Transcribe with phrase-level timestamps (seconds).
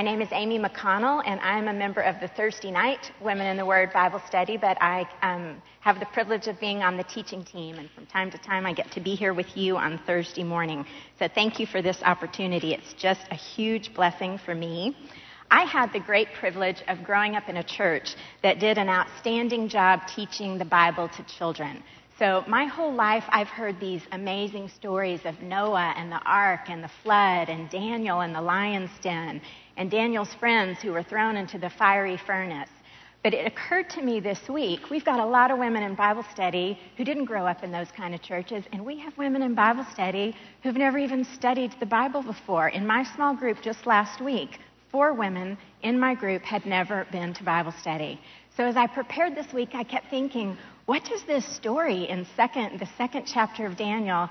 [0.00, 3.58] My name is Amy McConnell, and I'm a member of the Thursday Night Women in
[3.58, 7.44] the Word Bible Study, but I um, have the privilege of being on the teaching
[7.44, 10.42] team, and from time to time I get to be here with you on Thursday
[10.42, 10.86] morning.
[11.18, 12.72] So thank you for this opportunity.
[12.72, 14.96] It's just a huge blessing for me.
[15.50, 19.68] I had the great privilege of growing up in a church that did an outstanding
[19.68, 21.82] job teaching the Bible to children.
[22.20, 26.84] So, my whole life, I've heard these amazing stories of Noah and the ark and
[26.84, 29.40] the flood and Daniel and the lion's den
[29.80, 32.68] and Daniel's friends who were thrown into the fiery furnace.
[33.24, 36.22] But it occurred to me this week, we've got a lot of women in Bible
[36.30, 39.54] study who didn't grow up in those kind of churches, and we have women in
[39.54, 42.68] Bible study who've never even studied the Bible before.
[42.68, 44.58] In my small group just last week,
[44.92, 48.20] four women in my group had never been to Bible study.
[48.58, 52.80] So as I prepared this week, I kept thinking, what does this story in second,
[52.80, 54.28] the second chapter of Daniel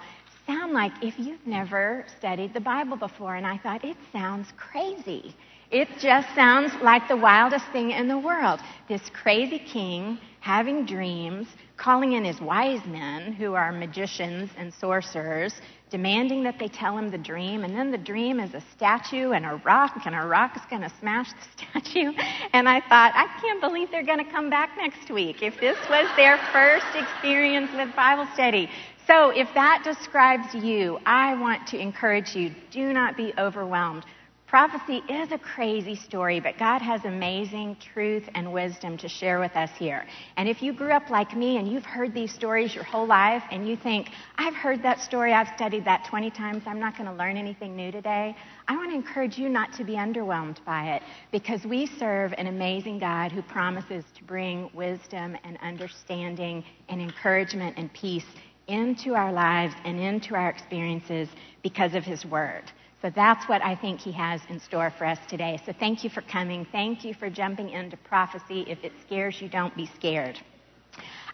[0.49, 3.35] sound like if you've never studied the Bible before?
[3.35, 5.35] And I thought, it sounds crazy.
[5.69, 8.59] It just sounds like the wildest thing in the world.
[8.87, 15.53] This crazy king having dreams, calling in his wise men, who are magicians and sorcerers,
[15.91, 17.63] demanding that they tell him the dream.
[17.63, 20.81] And then the dream is a statue and a rock, and a rock is going
[20.81, 22.11] to smash the statue.
[22.53, 25.77] And I thought, I can't believe they're going to come back next week if this
[25.89, 28.67] was their first experience with Bible study.
[29.09, 34.05] So if that describes you, I want to encourage you do not be overwhelmed.
[34.45, 39.55] Prophecy is a crazy story, but God has amazing truth and wisdom to share with
[39.55, 40.05] us here.
[40.37, 43.43] And if you grew up like me and you've heard these stories your whole life
[43.51, 47.09] and you think, I've heard that story, I've studied that 20 times, I'm not going
[47.09, 48.35] to learn anything new today,
[48.67, 52.45] I want to encourage you not to be underwhelmed by it because we serve an
[52.45, 58.25] amazing God who promises to bring wisdom and understanding and encouragement and peace
[58.69, 61.27] into our lives and into our experiences
[61.63, 62.63] because of His Word.
[63.01, 65.59] So that's what I think he has in store for us today.
[65.65, 66.65] So thank you for coming.
[66.69, 68.65] Thank you for jumping into prophecy.
[68.67, 70.37] If it scares you, don't be scared.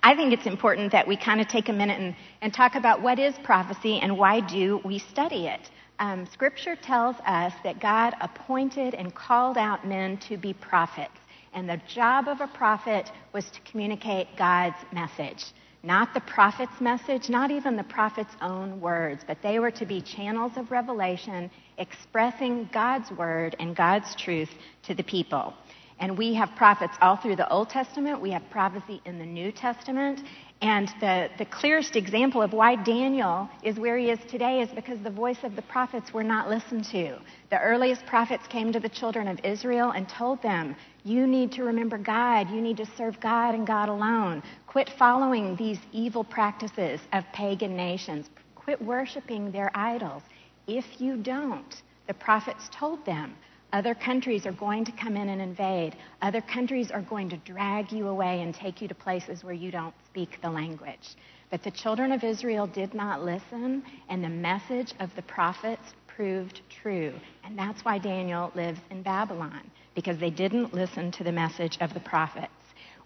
[0.03, 3.01] I think it's important that we kind of take a minute and, and talk about
[3.01, 5.71] what is prophecy and why do we study it.
[5.97, 11.17] Um, scripture tells us that God appointed and called out men to be prophets.
[11.53, 15.45] And the job of a prophet was to communicate God's message.
[15.85, 20.01] Not the prophet's message, not even the prophet's own words, but they were to be
[20.01, 24.49] channels of revelation expressing God's word and God's truth
[24.87, 25.53] to the people.
[25.99, 28.19] And we have prophets all through the Old Testament.
[28.19, 30.21] We have prophecy in the New Testament.
[30.59, 34.99] And the, the clearest example of why Daniel is where he is today is because
[35.03, 37.19] the voice of the prophets were not listened to.
[37.51, 40.75] The earliest prophets came to the children of Israel and told them,
[41.05, 42.49] You need to remember God.
[42.49, 44.41] You need to serve God and God alone.
[44.65, 48.27] Quit following these evil practices of pagan nations.
[48.55, 50.23] Quit worshiping their idols.
[50.65, 53.35] If you don't, the prophets told them,
[53.71, 55.95] other countries are going to come in and invade.
[56.23, 59.69] Other countries are going to drag you away and take you to places where you
[59.69, 61.15] don't speak the language.
[61.51, 66.61] But the children of Israel did not listen, and the message of the prophets proved
[66.69, 67.13] true.
[67.43, 71.93] And that's why Daniel lives in Babylon, because they didn't listen to the message of
[71.93, 72.51] the prophets.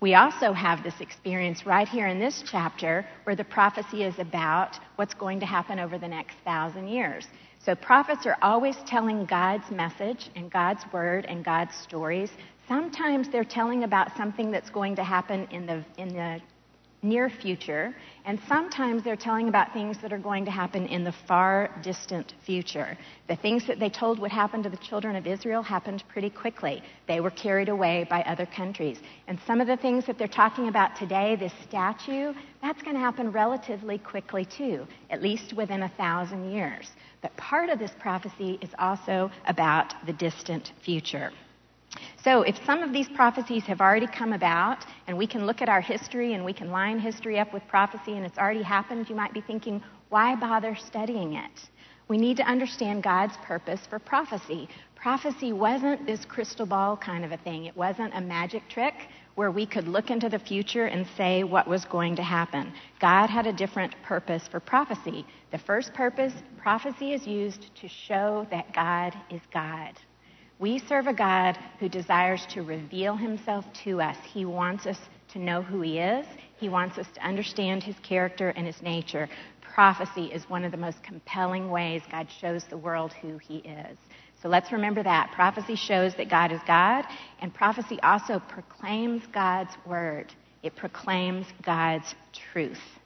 [0.02, 4.80] We also have this experience right here in this chapter where the prophecy is about
[4.96, 7.28] what's going to happen over the next thousand years.
[7.66, 12.32] So prophets are always telling God's message and God's word and God's stories.
[12.68, 16.40] Sometimes they're telling about something that's going to happen in the, in the
[17.02, 17.96] near future,
[18.26, 22.34] and sometimes they're telling about things that are going to happen in the far distant
[22.46, 22.98] future.
[23.28, 26.84] The things that they told would happen to the children of Israel happened pretty quickly.
[27.08, 29.00] They were carried away by other countries.
[29.28, 33.02] And some of the things that they're talking about today, this statue, that's going to
[33.02, 36.92] happen relatively quickly too, at least within a thousand years.
[37.22, 41.32] But part of this prophecy is also about the distant future.
[42.24, 45.70] So, if some of these prophecies have already come about, and we can look at
[45.70, 49.16] our history and we can line history up with prophecy and it's already happened, you
[49.16, 51.70] might be thinking, why bother studying it?
[52.08, 54.68] We need to understand God's purpose for prophecy.
[54.96, 58.96] Prophecy wasn't this crystal ball kind of a thing, it wasn't a magic trick
[59.36, 62.74] where we could look into the future and say what was going to happen.
[63.00, 65.26] God had a different purpose for prophecy.
[65.52, 69.94] The first purpose, prophecy is used to show that God is God.
[70.60, 74.18] We serve a God who desires to reveal himself to us.
[74.34, 74.98] He wants us
[75.30, 76.26] to know who he is,
[76.58, 79.30] he wants us to understand his character and his nature.
[79.62, 83.98] Prophecy is one of the most compelling ways God shows the world who he is.
[84.42, 85.32] So let's remember that.
[85.34, 87.06] Prophecy shows that God is God,
[87.42, 90.34] and prophecy also proclaims God's word.
[90.64, 92.99] It proclaims God's truth.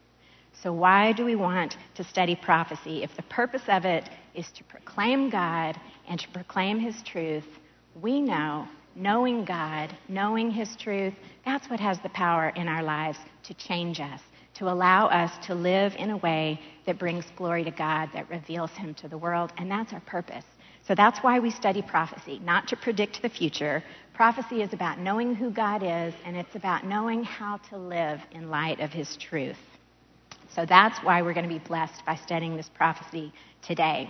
[0.62, 3.04] So, why do we want to study prophecy?
[3.04, 7.48] If the purpose of it is to proclaim God and to proclaim His truth,
[8.02, 11.14] We know, knowing God, knowing His truth,
[11.44, 14.22] that's what has the power in our lives to change us,
[14.56, 18.72] to allow us to live in a way that brings glory to God, that reveals
[18.72, 20.46] Him to the world, and that's our purpose.
[20.88, 23.84] So that's why we study prophecy, not to predict the future.
[24.14, 28.50] Prophecy is about knowing who God is, and it's about knowing how to live in
[28.50, 29.58] light of His truth.
[30.56, 34.10] So that's why we're going to be blessed by studying this prophecy today.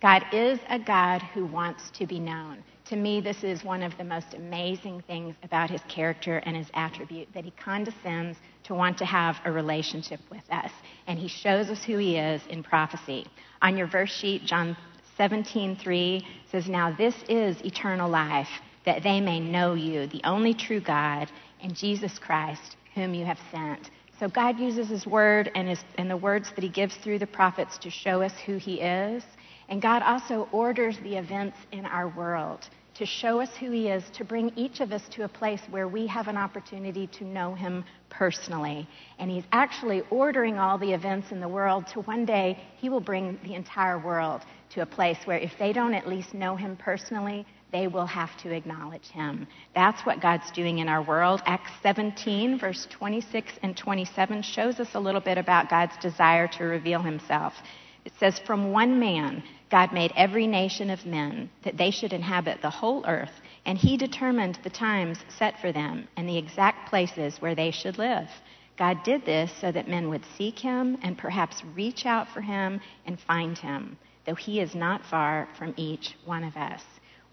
[0.00, 2.62] God is a God who wants to be known.
[2.86, 6.66] To me, this is one of the most amazing things about his character and his
[6.74, 10.70] attribute that he condescends to want to have a relationship with us.
[11.06, 13.26] And he shows us who he is in prophecy.
[13.62, 14.76] On your verse sheet, John
[15.18, 18.50] 17:3 says, "Now this is eternal life,
[18.84, 21.30] that they may know you, the only true God,
[21.62, 23.90] and Jesus Christ, whom you have sent."
[24.24, 27.26] So God uses his word and, his, and the words that he gives through the
[27.26, 29.22] prophets to show us who he is.
[29.68, 34.04] And God also orders the events in our world to show us who He is,
[34.14, 37.54] to bring each of us to a place where we have an opportunity to know
[37.54, 38.88] Him personally.
[39.18, 43.00] And He's actually ordering all the events in the world to one day He will
[43.00, 46.76] bring the entire world to a place where if they don't at least know Him
[46.76, 49.48] personally, they will have to acknowledge Him.
[49.74, 51.42] That's what God's doing in our world.
[51.44, 56.64] Acts 17, verse 26 and 27 shows us a little bit about God's desire to
[56.64, 57.52] reveal Himself.
[58.04, 59.42] It says, From one man,
[59.72, 63.32] God made every nation of men that they should inhabit the whole earth,
[63.66, 67.98] and he determined the times set for them and the exact places where they should
[67.98, 68.28] live.
[68.78, 72.80] God did this so that men would seek him and perhaps reach out for him
[73.04, 76.82] and find him, though he is not far from each one of us.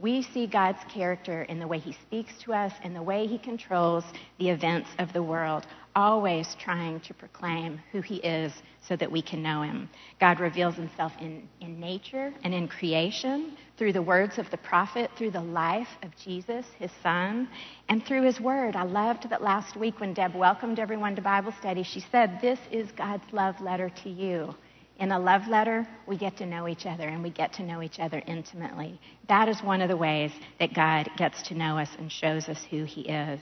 [0.01, 3.37] We see God's character in the way he speaks to us and the way he
[3.37, 4.03] controls
[4.39, 8.51] the events of the world, always trying to proclaim who he is
[8.81, 9.87] so that we can know him.
[10.19, 15.11] God reveals himself in, in nature and in creation, through the words of the prophet,
[15.17, 17.47] through the life of Jesus, his son,
[17.87, 18.75] and through his word.
[18.75, 22.59] I loved that last week when Deb welcomed everyone to Bible study, she said, This
[22.71, 24.55] is God's love letter to you.
[25.01, 27.81] In a love letter, we get to know each other and we get to know
[27.81, 29.01] each other intimately.
[29.27, 32.63] That is one of the ways that God gets to know us and shows us
[32.69, 33.39] who He is.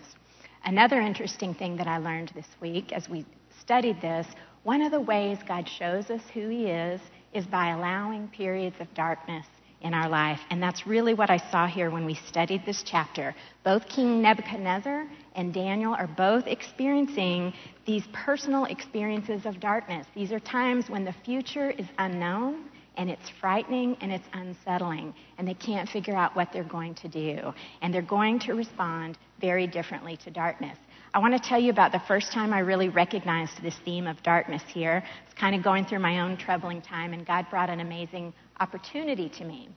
[0.64, 3.26] Another interesting thing that I learned this week as we
[3.60, 4.26] studied this
[4.64, 7.02] one of the ways God shows us who He is
[7.34, 9.46] is by allowing periods of darkness
[9.82, 10.40] in our life.
[10.50, 13.36] And that's really what I saw here when we studied this chapter.
[13.64, 17.54] Both King Nebuchadnezzar and Daniel are both experiencing
[17.86, 20.06] these personal experiences of darkness.
[20.16, 22.66] These are times when the future is unknown
[22.98, 27.08] and it's frightening and it's unsettling, and they can't figure out what they're going to
[27.08, 27.54] do.
[27.82, 30.78] And they're going to respond very differently to darkness.
[31.14, 34.22] I want to tell you about the first time I really recognized this theme of
[34.22, 35.02] darkness here.
[35.26, 39.30] It's kind of going through my own troubling time, and God brought an amazing opportunity
[39.30, 39.70] to me.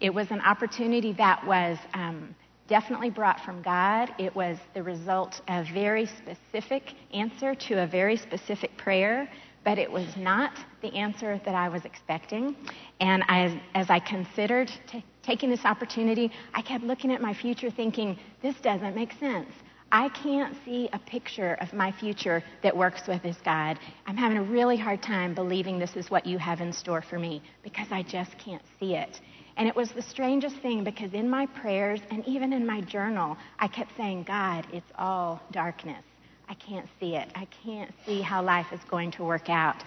[0.00, 2.34] It was an opportunity that was um,
[2.66, 4.14] definitely brought from God.
[4.18, 9.30] It was the result of a very specific answer to a very specific prayer,
[9.64, 12.56] but it was not the answer that I was expecting.
[13.00, 17.70] And as, as I considered t- taking this opportunity, I kept looking at my future
[17.70, 19.50] thinking, this doesn't make sense.
[19.94, 23.78] I can't see a picture of my future that works with this God.
[24.06, 27.18] I'm having a really hard time believing this is what you have in store for
[27.18, 29.20] me because I just can't see it.
[29.58, 33.36] And it was the strangest thing because in my prayers and even in my journal,
[33.58, 36.02] I kept saying, God, it's all darkness.
[36.48, 37.30] I can't see it.
[37.34, 39.84] I can't see how life is going to work out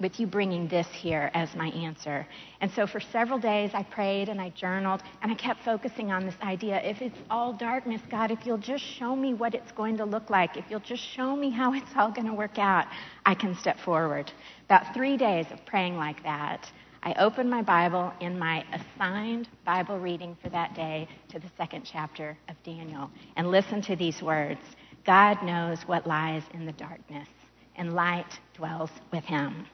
[0.00, 2.26] with, you bringing this here as my answer.
[2.60, 6.24] And so for several days, I prayed and I journaled, and I kept focusing on
[6.24, 9.96] this idea if it's all darkness, God, if you'll just show me what it's going
[9.98, 12.86] to look like, if you'll just show me how it's all going to work out,
[13.24, 14.32] I can step forward.
[14.64, 16.70] About three days of praying like that,
[17.02, 21.84] I opened my Bible in my assigned Bible reading for that day to the second
[21.84, 24.60] chapter of Daniel and listened to these words
[25.04, 27.28] God knows what lies in the darkness
[27.76, 29.66] and light dwells with him.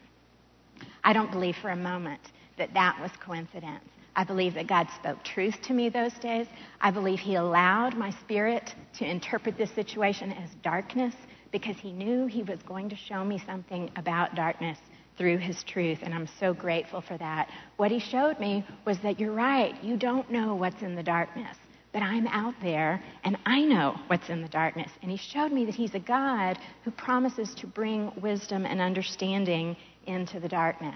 [1.05, 2.21] I don't believe for a moment
[2.59, 3.85] that that was coincidence.
[4.15, 6.47] I believe that God spoke truth to me those days.
[6.81, 11.15] I believe He allowed my spirit to interpret this situation as darkness
[11.51, 14.79] because He knew He was going to show me something about darkness
[15.17, 17.49] through His truth, and I'm so grateful for that.
[17.79, 21.57] What He showed me was that you're right, you don't know what's in the darkness.
[21.93, 24.91] But I'm out there and I know what's in the darkness.
[25.03, 29.77] And he showed me that he's a God who promises to bring wisdom and understanding
[30.07, 30.95] into the darkness.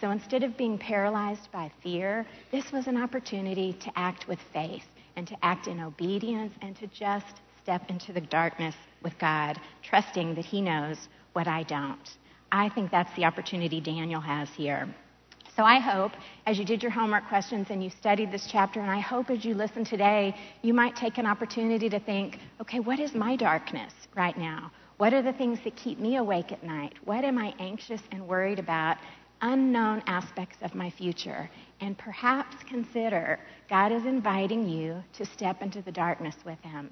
[0.00, 4.84] So instead of being paralyzed by fear, this was an opportunity to act with faith
[5.16, 10.34] and to act in obedience and to just step into the darkness with God, trusting
[10.36, 12.16] that he knows what I don't.
[12.52, 14.88] I think that's the opportunity Daniel has here.
[15.58, 16.12] So I hope
[16.46, 19.44] as you did your homework questions and you studied this chapter, and I hope as
[19.44, 23.92] you listen today, you might take an opportunity to think, okay, what is my darkness
[24.14, 24.70] right now?
[24.98, 26.92] What are the things that keep me awake at night?
[27.06, 28.98] What am I anxious and worried about?
[29.42, 31.50] Unknown aspects of my future.
[31.80, 36.88] And perhaps consider God is inviting you to step into the darkness with Him,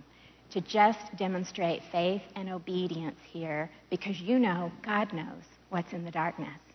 [0.50, 6.10] to just demonstrate faith and obedience here because you know God knows what's in the
[6.10, 6.65] darkness.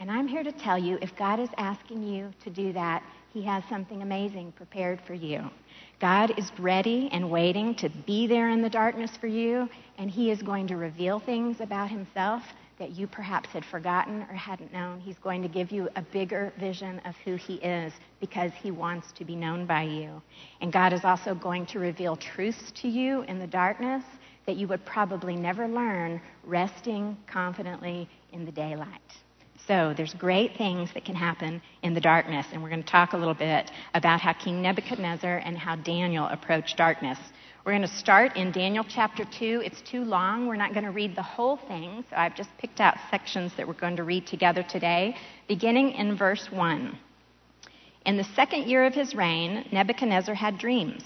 [0.00, 3.42] And I'm here to tell you if God is asking you to do that, He
[3.42, 5.50] has something amazing prepared for you.
[6.00, 10.30] God is ready and waiting to be there in the darkness for you, and He
[10.30, 12.42] is going to reveal things about Himself
[12.78, 14.98] that you perhaps had forgotten or hadn't known.
[14.98, 19.12] He's going to give you a bigger vision of who He is because He wants
[19.12, 20.20] to be known by you.
[20.60, 24.04] And God is also going to reveal truths to you in the darkness
[24.46, 29.00] that you would probably never learn resting confidently in the daylight.
[29.66, 33.12] So there's great things that can happen in the darkness, and we're going to talk
[33.12, 37.18] a little bit about how King Nebuchadnezzar and how Daniel approached darkness.
[37.64, 39.62] We're going to start in Daniel chapter 2.
[39.64, 40.46] It's too long.
[40.46, 43.66] We're not going to read the whole thing, so I've just picked out sections that
[43.66, 45.16] we're going to read together today,
[45.48, 46.98] beginning in verse 1.
[48.04, 51.02] In the second year of his reign, Nebuchadnezzar had dreams.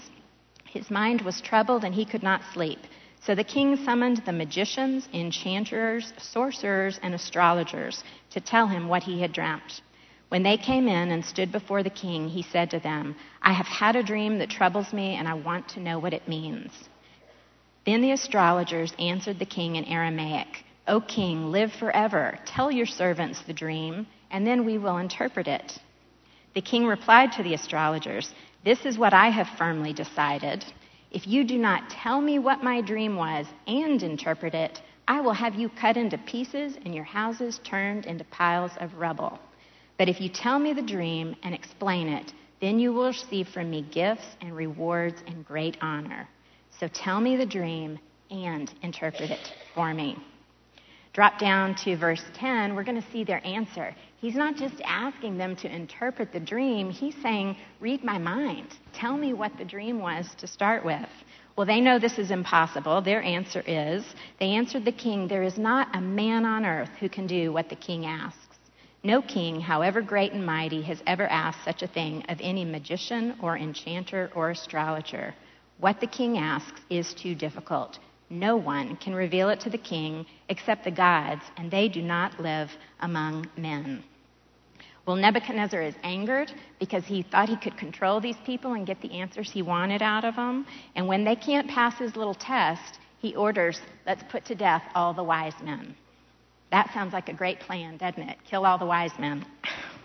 [0.65, 2.79] His mind was troubled and he could not sleep.
[3.21, 9.21] So the king summoned the magicians, enchanters, sorcerers, and astrologers to tell him what he
[9.21, 9.81] had dreamt.
[10.29, 13.65] When they came in and stood before the king, he said to them, I have
[13.65, 16.71] had a dream that troubles me, and I want to know what it means.
[17.85, 22.37] Then the astrologers answered the king in Aramaic, O king, live forever.
[22.45, 25.79] Tell your servants the dream, and then we will interpret it.
[26.53, 28.33] The king replied to the astrologers,
[28.63, 30.63] This is what I have firmly decided.
[31.11, 35.33] If you do not tell me what my dream was and interpret it, I will
[35.33, 39.39] have you cut into pieces and your houses turned into piles of rubble.
[39.97, 43.71] But if you tell me the dream and explain it, then you will receive from
[43.71, 46.29] me gifts and rewards and great honor.
[46.79, 47.97] So tell me the dream
[48.29, 50.15] and interpret it for me.
[51.13, 53.95] Drop down to verse 10, we're going to see their answer.
[54.21, 58.67] He's not just asking them to interpret the dream, he's saying, Read my mind.
[58.91, 61.07] Tell me what the dream was to start with.
[61.55, 63.01] Well, they know this is impossible.
[63.01, 64.03] Their answer is
[64.39, 67.69] they answered the king, There is not a man on earth who can do what
[67.69, 68.57] the king asks.
[69.03, 73.35] No king, however great and mighty, has ever asked such a thing of any magician
[73.41, 75.33] or enchanter or astrologer.
[75.77, 77.99] What the king asks is too difficult.
[78.29, 82.39] No one can reveal it to the king except the gods, and they do not
[82.39, 84.03] live among men.
[85.09, 89.11] Well, Nebuchadnezzar is angered because he thought he could control these people and get the
[89.11, 90.67] answers he wanted out of them.
[90.93, 95.15] And when they can't pass his little test, he orders, let's put to death all
[95.15, 95.95] the wise men.
[96.69, 98.37] That sounds like a great plan, doesn't it?
[98.47, 99.43] Kill all the wise men.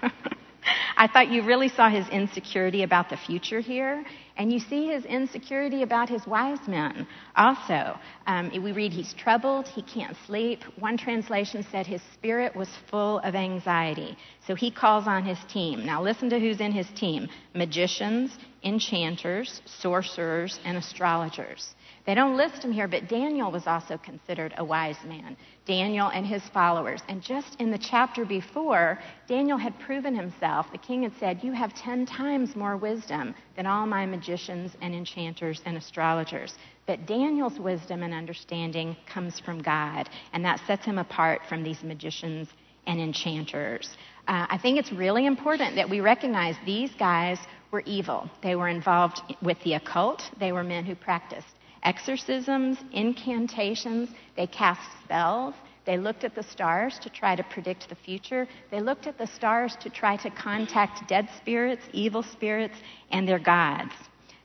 [0.96, 5.04] I thought you really saw his insecurity about the future here, and you see his
[5.04, 7.98] insecurity about his wise men also.
[8.26, 10.62] Um, we read he's troubled, he can't sleep.
[10.78, 14.16] One translation said his spirit was full of anxiety.
[14.46, 15.86] So he calls on his team.
[15.86, 21.74] Now listen to who's in his team magicians, enchanters, sorcerers, and astrologers.
[22.06, 25.38] They don't list him here, but Daniel was also considered a wise man.
[25.64, 27.00] Daniel and his followers.
[27.08, 30.70] And just in the chapter before, Daniel had proven himself.
[30.70, 34.94] The king had said, You have ten times more wisdom than all my magicians and
[34.94, 36.54] enchanters and astrologers.
[36.86, 41.82] But Daniel's wisdom and understanding comes from God, and that sets him apart from these
[41.82, 42.48] magicians
[42.86, 43.96] and enchanters.
[44.28, 47.38] Uh, I think it's really important that we recognize these guys
[47.70, 48.28] were evil.
[48.42, 51.46] They were involved with the occult, they were men who practiced
[51.84, 55.54] exorcisms, incantations, they cast spells.
[55.84, 58.48] They looked at the stars to try to predict the future.
[58.70, 62.76] They looked at the stars to try to contact dead spirits, evil spirits,
[63.10, 63.92] and their gods.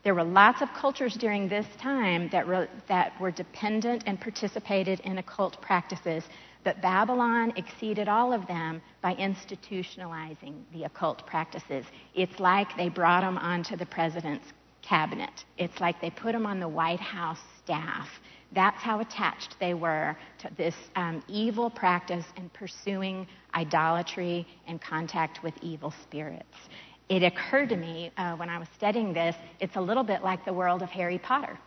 [0.04, 5.02] There were lots of cultures during this time that were, that were dependent and participated
[5.02, 6.24] in occult practices,
[6.64, 11.86] but Babylon exceeded all of them by institutionalizing the occult practices.
[12.16, 14.52] It's like they brought them onto the president's
[14.82, 15.46] cabinet.
[15.58, 18.08] It's like they put them on the White House staff.
[18.52, 25.44] That's how attached they were to this um, evil practice and pursuing idolatry and contact
[25.44, 26.58] with evil spirits.
[27.10, 30.46] It occurred to me uh, when I was studying this, it's a little bit like
[30.46, 31.58] the world of Harry Potter,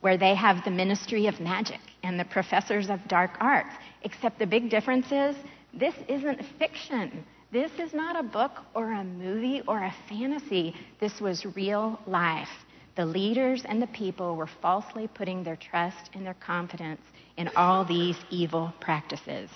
[0.00, 4.46] where they have the Ministry of Magic and the professors of dark arts, except the
[4.46, 5.36] big difference is
[5.74, 7.24] this isn't fiction.
[7.52, 10.74] This is not a book or a movie or a fantasy.
[11.00, 12.48] This was real life.
[12.96, 17.02] The leaders and the people were falsely putting their trust and their confidence
[17.36, 19.50] in all these evil practices.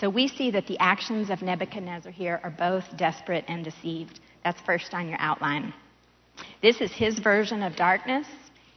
[0.00, 4.20] So we see that the actions of Nebuchadnezzar here are both desperate and deceived.
[4.44, 5.72] That's first on your outline.
[6.62, 8.26] This is his version of darkness.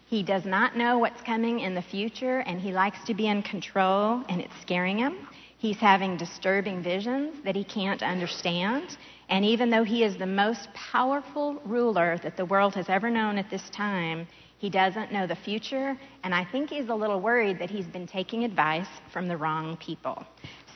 [0.05, 3.43] He does not know what's coming in the future, and he likes to be in
[3.43, 5.27] control, and it's scaring him.
[5.59, 8.95] He's having disturbing visions that he can't understand.
[9.27, 13.37] And even though he is the most powerful ruler that the world has ever known
[13.37, 14.25] at this time,
[14.57, 15.97] he doesn't know the future.
[16.23, 19.75] And I think he's a little worried that he's been taking advice from the wrong
[19.77, 20.25] people.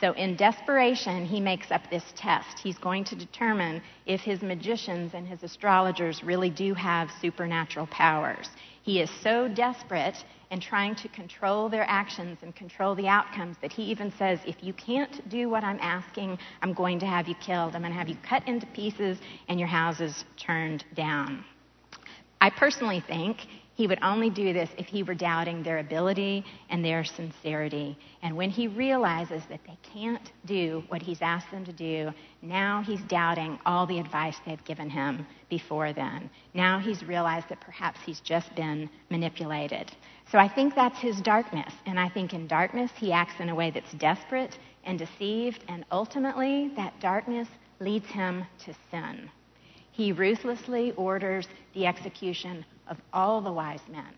[0.01, 2.59] So, in desperation, he makes up this test.
[2.59, 8.49] He's going to determine if his magicians and his astrologers really do have supernatural powers.
[8.83, 10.17] He is so desperate
[10.51, 14.61] in trying to control their actions and control the outcomes that he even says, If
[14.61, 17.75] you can't do what I'm asking, I'm going to have you killed.
[17.75, 21.45] I'm going to have you cut into pieces and your houses turned down.
[22.41, 23.37] I personally think
[23.75, 27.97] he would only do this if he were doubting their ability and their sincerity.
[28.21, 32.11] And when he realizes that they can't do what he's asked them to do,
[32.41, 36.29] now he's doubting all the advice they've given him before then.
[36.53, 39.91] Now he's realized that perhaps he's just been manipulated.
[40.31, 41.73] So I think that's his darkness.
[41.85, 45.63] And I think in darkness, he acts in a way that's desperate and deceived.
[45.67, 47.47] And ultimately, that darkness
[47.79, 49.29] leads him to sin.
[49.93, 54.11] He ruthlessly orders the execution of all the wise men,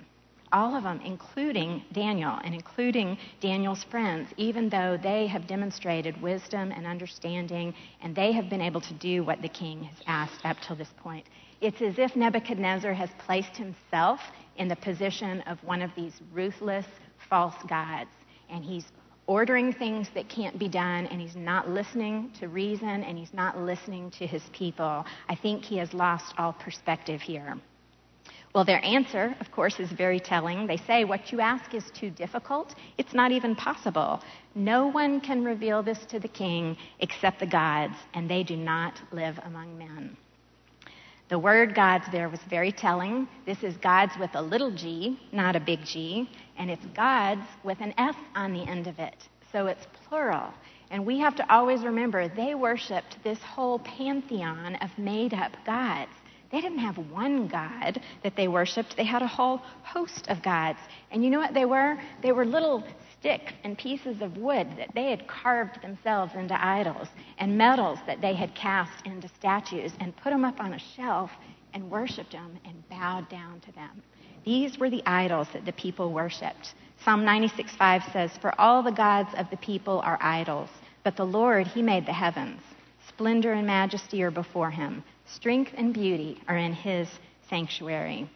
[0.54, 6.72] all of them, including Daniel and including Daniel's friends, even though they have demonstrated wisdom
[6.72, 10.56] and understanding and they have been able to do what the king has asked up
[10.62, 11.26] till this point.
[11.60, 14.22] It's as if Nebuchadnezzar has placed himself
[14.56, 16.86] in the position of one of these ruthless
[17.30, 18.12] false gods,
[18.50, 18.86] and he's
[19.28, 23.58] ordering things that can't be done, and he's not listening to reason, and he's not
[23.58, 25.06] listening to his people.
[25.30, 27.56] I think he has lost all perspective here.
[28.54, 30.66] Well, their answer, of course, is very telling.
[30.66, 32.74] They say, What you ask is too difficult.
[32.98, 34.22] It's not even possible.
[34.56, 38.94] No one can reveal this to the king except the gods, and they do not
[39.12, 40.16] live among men.
[41.28, 43.28] The word gods there was very telling.
[43.48, 47.82] This is gods with a little g, not a big G, and it's gods with
[47.82, 49.28] an S on the end of it.
[49.52, 50.54] So it's plural.
[50.92, 56.12] And we have to always remember they worshiped this whole pantheon of made up gods.
[56.52, 60.80] They didn't have one God that they worshiped, they had a whole host of gods.
[61.10, 61.98] And you know what they were?
[62.22, 62.84] They were little
[63.26, 67.08] sticks and pieces of wood that they had carved themselves into idols,
[67.40, 71.32] and metals that they had cast into statues, and put them up on a shelf
[71.74, 74.04] and worshiped them and bowed down to them.
[74.44, 76.76] These were the idols that the people worshiped.
[77.04, 80.70] Psalm 96:5 says, For all the gods of the people are idols,
[81.04, 82.62] but the Lord, He made the heavens.
[83.08, 85.04] Splendor and majesty are before Him.
[85.26, 87.10] Strength and beauty are in his
[87.50, 88.30] sanctuary.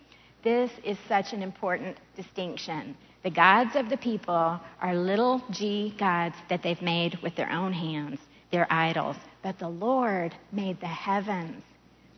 [0.43, 2.95] This is such an important distinction.
[3.23, 7.73] The gods of the people are little g gods that they've made with their own
[7.73, 9.17] hands, their idols.
[9.43, 11.61] But the Lord made the heavens,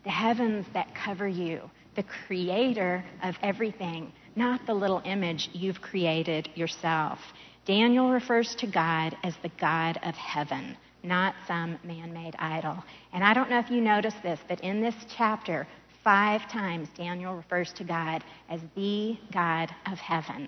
[0.03, 1.61] the heavens that cover you,
[1.95, 7.19] the creator of everything, not the little image you've created yourself.
[7.65, 12.83] Daniel refers to God as the God of heaven, not some man made idol.
[13.13, 15.67] And I don't know if you noticed this, but in this chapter,
[16.03, 20.47] five times Daniel refers to God as the God of heaven.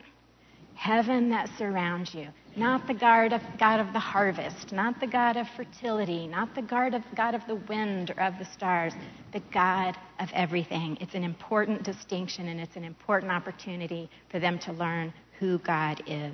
[0.76, 5.38] Heaven that surrounds you, not the God of, God of the harvest, not the God
[5.38, 8.94] of fertility, not the God of, God of the wind or of the stars,
[9.34, 10.98] the God of everything.
[11.00, 16.02] It's an important distinction and it's an important opportunity for them to learn who God
[16.08, 16.34] is.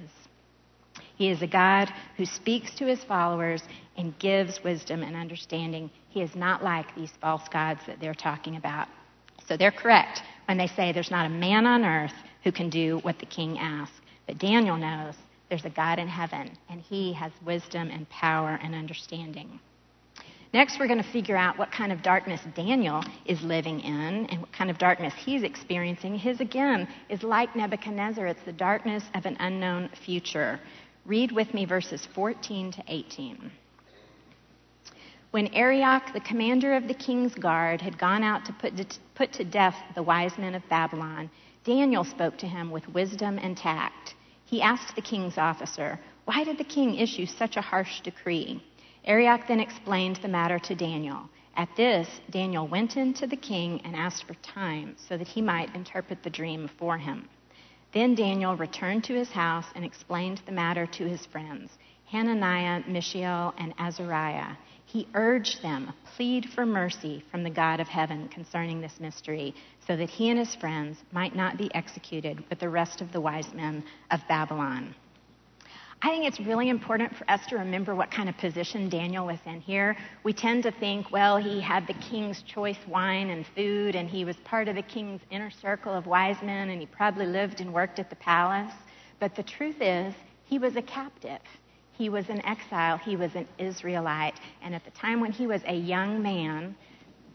[1.16, 3.62] He is a God who speaks to his followers
[3.98, 5.92] and gives wisdom and understanding.
[6.08, 8.88] He is not like these false gods that they're talking about.
[9.50, 13.00] So they're correct when they say there's not a man on earth who can do
[13.00, 14.00] what the king asks.
[14.28, 15.16] But Daniel knows
[15.50, 19.60] there's a God in heaven, and he has wisdom and power and understanding.
[20.54, 24.42] Next, we're going to figure out what kind of darkness Daniel is living in and
[24.42, 26.16] what kind of darkness he's experiencing.
[26.16, 28.28] His, again, is like Nebuchadnezzar.
[28.28, 30.60] It's the darkness of an unknown future.
[31.06, 33.52] Read with me verses 14 to 18.
[35.32, 39.32] When Arioch, the commander of the king's guard, had gone out to put, to put
[39.34, 41.30] to death the wise men of Babylon,
[41.64, 44.16] Daniel spoke to him with wisdom and tact.
[44.46, 48.64] He asked the king's officer, Why did the king issue such a harsh decree?
[49.06, 51.30] Arioch then explained the matter to Daniel.
[51.56, 55.44] At this, Daniel went in to the king and asked for time so that he
[55.44, 57.30] might interpret the dream for him.
[57.92, 63.54] Then Daniel returned to his house and explained the matter to his friends, Hananiah, Mishael,
[63.60, 64.56] and Azariah.
[64.92, 69.54] He urged them, plead for mercy from the God of heaven concerning this mystery,
[69.86, 73.22] so that he and his friends might not be executed with the rest of the
[73.22, 74.96] wise men of Babylon.
[76.02, 79.38] I think it's really important for us to remember what kind of position Daniel was
[79.46, 79.96] in here.
[80.24, 84.26] We tend to think, well, he had the king's choice wine and food, and he
[84.26, 87.72] was part of the king's inner circle of wise men, and he probably lived and
[87.72, 88.74] worked at the palace.
[89.20, 91.42] But the truth is, he was a captive.
[92.00, 92.98] He was an exile.
[92.98, 94.40] He was an Israelite.
[94.64, 96.74] And at the time when he was a young man,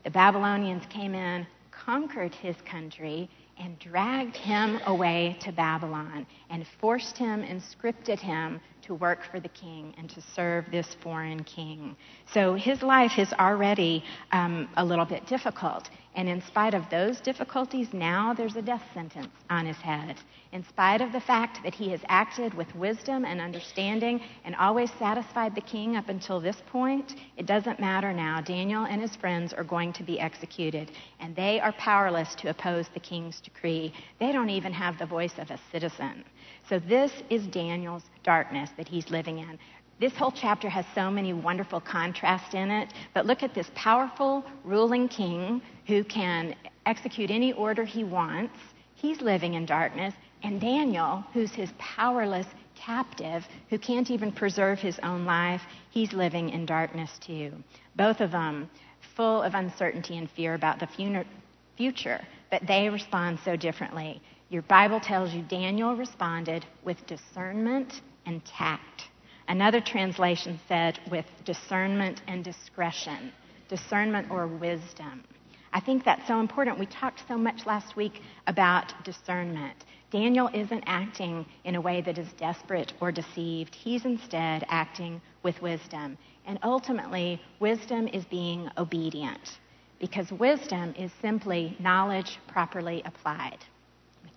[0.05, 7.18] the Babylonians came in, conquered his country, and dragged him away to Babylon and forced
[7.18, 11.94] him and scripted him to work for the king and to serve this foreign king.
[12.33, 15.90] So his life is already um, a little bit difficult.
[16.16, 20.16] And in spite of those difficulties, now there's a death sentence on his head.
[20.53, 24.92] In spite of the fact that he has acted with wisdom and understanding and always
[24.92, 28.40] satisfied the king up until this point, it doesn't matter now.
[28.40, 32.88] Daniel and his friends are going to be executed, and they are powerless to oppose
[32.94, 33.92] the king's decree.
[34.20, 36.24] They don't even have the voice of a citizen.
[36.68, 39.59] So, this is Daniel's darkness that he's living in.
[40.04, 44.44] This whole chapter has so many wonderful contrasts in it, but look at this powerful
[44.62, 48.54] ruling king who can execute any order he wants.
[48.96, 50.12] He's living in darkness.
[50.42, 56.50] And Daniel, who's his powerless captive, who can't even preserve his own life, he's living
[56.50, 57.54] in darkness too.
[57.96, 58.68] Both of them
[59.16, 61.34] full of uncertainty and fear about the
[61.78, 64.20] future, but they respond so differently.
[64.50, 69.04] Your Bible tells you Daniel responded with discernment and tact.
[69.48, 73.33] Another translation said with discernment and discretion,
[73.68, 75.24] discernment or wisdom.
[75.72, 76.78] I think that's so important.
[76.78, 79.85] We talked so much last week about discernment.
[80.11, 83.74] Daniel isn't acting in a way that is desperate or deceived.
[83.74, 86.16] He's instead acting with wisdom.
[86.46, 89.59] And ultimately, wisdom is being obedient
[89.98, 93.59] because wisdom is simply knowledge properly applied.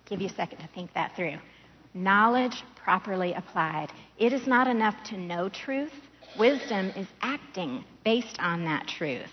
[0.06, 1.38] Give you a second to think that through.
[1.94, 3.88] Knowledge properly applied.
[4.18, 5.92] It is not enough to know truth,
[6.36, 9.32] wisdom is acting based on that truth.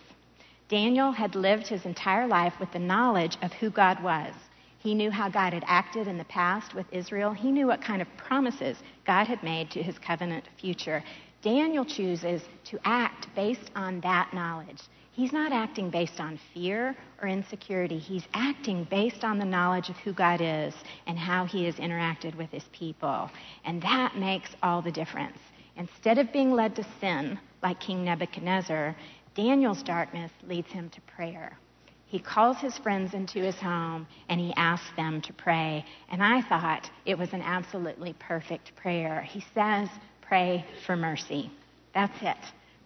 [0.67, 4.33] Daniel had lived his entire life with the knowledge of who God was.
[4.79, 7.33] He knew how God had acted in the past with Israel.
[7.33, 11.03] He knew what kind of promises God had made to his covenant future.
[11.45, 14.81] Daniel chooses to act based on that knowledge.
[15.11, 17.99] He's not acting based on fear or insecurity.
[17.99, 20.73] He's acting based on the knowledge of who God is
[21.05, 23.29] and how he has interacted with his people.
[23.63, 25.37] And that makes all the difference.
[25.77, 28.95] Instead of being led to sin like King Nebuchadnezzar,
[29.35, 31.59] Daniel's darkness leads him to prayer.
[32.07, 35.85] He calls his friends into his home and he asks them to pray.
[36.09, 39.21] And I thought it was an absolutely perfect prayer.
[39.21, 39.89] He says,
[40.27, 41.51] Pray for mercy.
[41.93, 42.37] That's it.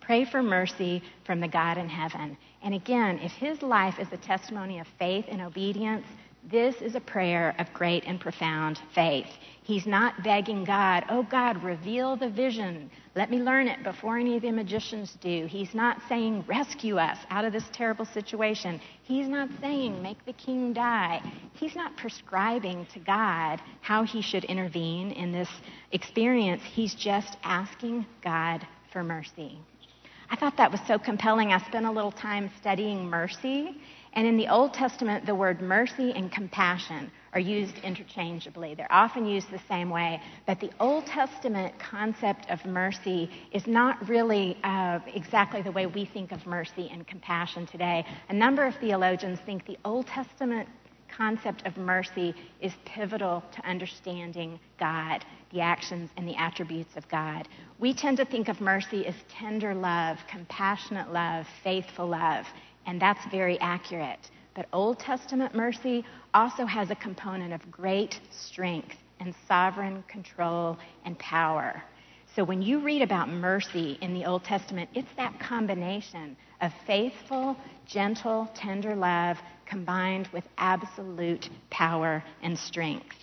[0.01, 2.37] Pray for mercy from the God in heaven.
[2.63, 6.05] And again, if his life is a testimony of faith and obedience,
[6.43, 9.27] this is a prayer of great and profound faith.
[9.61, 12.89] He's not begging God, oh God, reveal the vision.
[13.15, 15.45] Let me learn it before any of the magicians do.
[15.45, 18.81] He's not saying, rescue us out of this terrible situation.
[19.03, 21.21] He's not saying, make the king die.
[21.53, 25.49] He's not prescribing to God how he should intervene in this
[25.91, 26.63] experience.
[26.63, 29.59] He's just asking God for mercy.
[30.31, 31.51] I thought that was so compelling.
[31.51, 33.81] I spent a little time studying mercy
[34.13, 38.73] and in the Old Testament, the word mercy and compassion are used interchangeably.
[38.73, 44.09] They're often used the same way, but the Old Testament concept of mercy is not
[44.09, 48.03] really uh, exactly the way we think of mercy and compassion today.
[48.29, 50.67] A number of theologians think the Old Testament
[51.15, 57.47] concept of mercy is pivotal to understanding God, the actions and the attributes of God.
[57.79, 62.45] We tend to think of mercy as tender love, compassionate love, faithful love
[62.89, 64.31] and that's very accurate.
[64.55, 70.75] But Old Testament mercy also has a component of great strength and sovereign control
[71.05, 71.83] and power.
[72.35, 77.55] So when you read about mercy in the Old Testament, it's that combination of faithful,
[77.85, 83.15] gentle, tender love combined with absolute power and strength.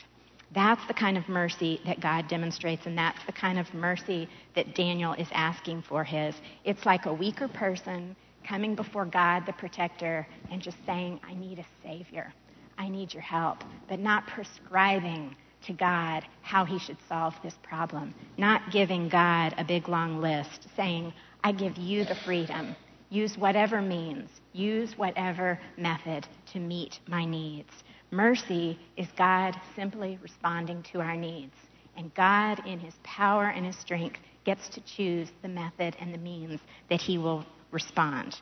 [0.54, 4.76] That's the kind of mercy that God demonstrates, and that's the kind of mercy that
[4.76, 6.36] Daniel is asking for his.
[6.64, 8.14] It's like a weaker person
[8.46, 12.32] coming before God, the protector, and just saying, I need a Savior.
[12.78, 15.34] I need your help, but not prescribing
[15.66, 20.68] to God how he should solve this problem, not giving God a big long list,
[20.76, 22.76] saying, I give you the freedom.
[23.08, 27.70] Use whatever means, use whatever method to meet my needs.
[28.10, 31.54] Mercy is God simply responding to our needs.
[31.96, 36.18] And God, in his power and his strength, gets to choose the method and the
[36.18, 38.36] means that he will respond.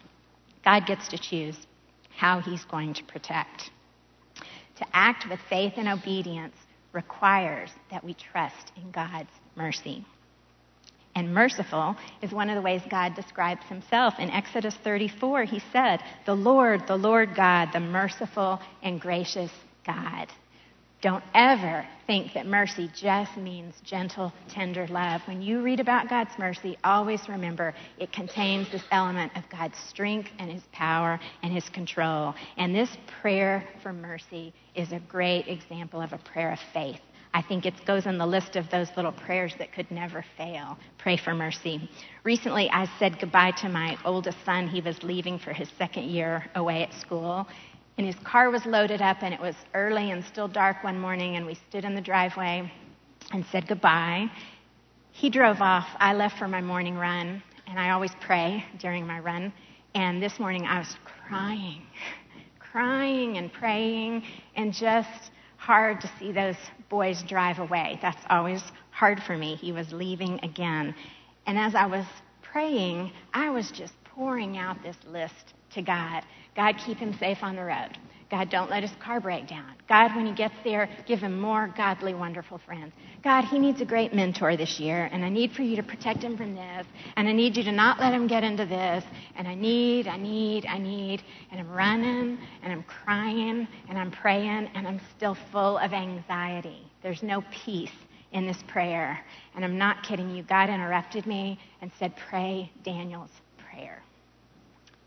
[0.65, 1.57] God gets to choose
[2.17, 3.71] how he's going to protect.
[4.77, 6.57] To act with faith and obedience
[6.93, 10.05] requires that we trust in God's mercy.
[11.17, 14.15] And merciful is one of the ways God describes himself.
[14.19, 19.51] In Exodus 34, he said, The Lord, the Lord God, the merciful and gracious
[19.87, 20.29] God.
[21.05, 25.21] Don't ever think that mercy just means gentle, tender love.
[25.27, 30.31] When you read about God's mercy, always remember it contains this element of God's strength
[30.39, 32.35] and His power and His control.
[32.57, 32.89] And this
[33.21, 37.01] prayer for mercy is a great example of a prayer of faith.
[37.35, 40.79] I think it goes on the list of those little prayers that could never fail.
[40.97, 41.91] Pray for mercy.
[42.23, 44.69] Recently, I said goodbye to my oldest son.
[44.69, 47.47] He was leaving for his second year away at school.
[47.97, 51.37] And his car was loaded up, and it was early and still dark one morning,
[51.37, 52.71] and we stood in the driveway
[53.33, 54.29] and said goodbye.
[55.13, 55.87] He drove off.
[56.01, 59.53] I left for my morning run, and I always pray during my run.
[59.95, 60.97] And this morning I was
[61.29, 61.83] crying,
[62.59, 64.25] crying and praying,
[64.57, 66.57] and just hard to see those
[66.89, 67.99] boys drive away.
[68.03, 69.55] That's always hard for me.
[69.55, 70.95] He was leaving again.
[71.47, 72.05] And as I was
[72.43, 76.25] praying, I was just pouring out this list to God.
[76.57, 77.99] God, keep him safe on the road.
[78.31, 79.75] God, don't let his car break down.
[79.89, 82.93] God, when he gets there, give him more godly, wonderful friends.
[83.23, 86.23] God, he needs a great mentor this year, and I need for you to protect
[86.23, 86.87] him from this,
[87.17, 89.05] and I need you to not let him get into this,
[89.37, 94.11] and I need, I need, I need, and I'm running, and I'm crying, and I'm
[94.11, 96.91] praying, and I'm still full of anxiety.
[97.03, 97.93] There's no peace
[98.35, 99.25] in this prayer.
[99.55, 100.43] And I'm not kidding you.
[100.43, 103.31] God interrupted me and said, Pray Daniel's
[103.71, 104.03] prayer.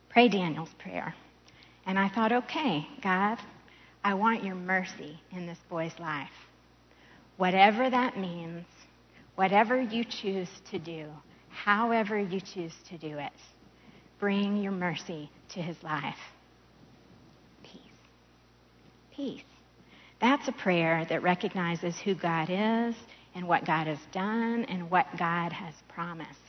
[0.10, 1.14] Pray Daniel's prayer.
[1.88, 3.38] And I thought, okay, God,
[4.04, 6.30] I want your mercy in this boy's life.
[7.38, 8.66] Whatever that means,
[9.36, 11.06] whatever you choose to do,
[11.50, 13.32] however you choose to do it,
[14.20, 16.20] bring your mercy to his life.
[17.64, 17.82] Peace.
[19.16, 19.44] Peace.
[20.20, 22.96] That's a prayer that recognizes who God is
[23.34, 26.47] and what God has done and what God has promised.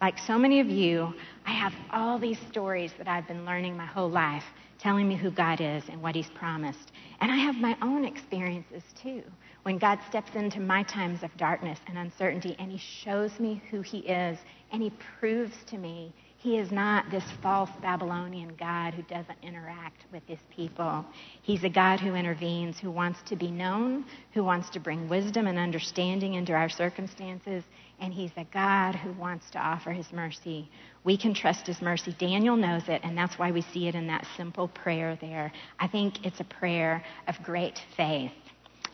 [0.00, 1.12] Like so many of you,
[1.44, 4.44] I have all these stories that I've been learning my whole life,
[4.78, 6.92] telling me who God is and what He's promised.
[7.20, 9.24] And I have my own experiences too.
[9.64, 13.80] When God steps into my times of darkness and uncertainty and He shows me who
[13.80, 14.38] He is
[14.70, 20.04] and He proves to me he is not this false Babylonian God who doesn't interact
[20.12, 21.04] with his people.
[21.42, 25.48] He's a God who intervenes, who wants to be known, who wants to bring wisdom
[25.48, 27.64] and understanding into our circumstances,
[28.00, 30.70] and he's a God who wants to offer his mercy.
[31.04, 32.14] We can trust his mercy.
[32.18, 35.52] Daniel knows it, and that's why we see it in that simple prayer there.
[35.78, 38.32] I think it's a prayer of great faith.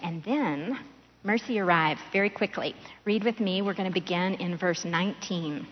[0.02, 0.78] And then
[1.22, 2.74] mercy arrives very quickly.
[3.04, 3.62] Read with me.
[3.62, 5.66] We're going to begin in verse 19.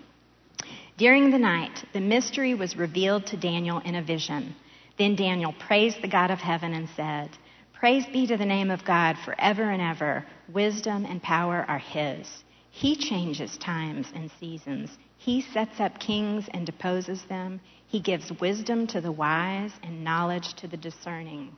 [0.99, 4.55] During the night, the mystery was revealed to Daniel in a vision.
[4.99, 7.31] Then Daniel praised the God of heaven and said,
[7.73, 10.25] Praise be to the name of God forever and ever.
[10.53, 12.29] Wisdom and power are his.
[12.75, 14.97] He changes times and seasons.
[15.19, 17.61] He sets up kings and deposes them.
[17.87, 21.55] He gives wisdom to the wise and knowledge to the discerning.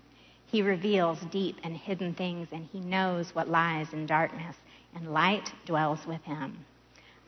[0.47, 4.57] He reveals deep and hidden things, and he knows what lies in darkness,
[4.95, 6.65] and light dwells with him.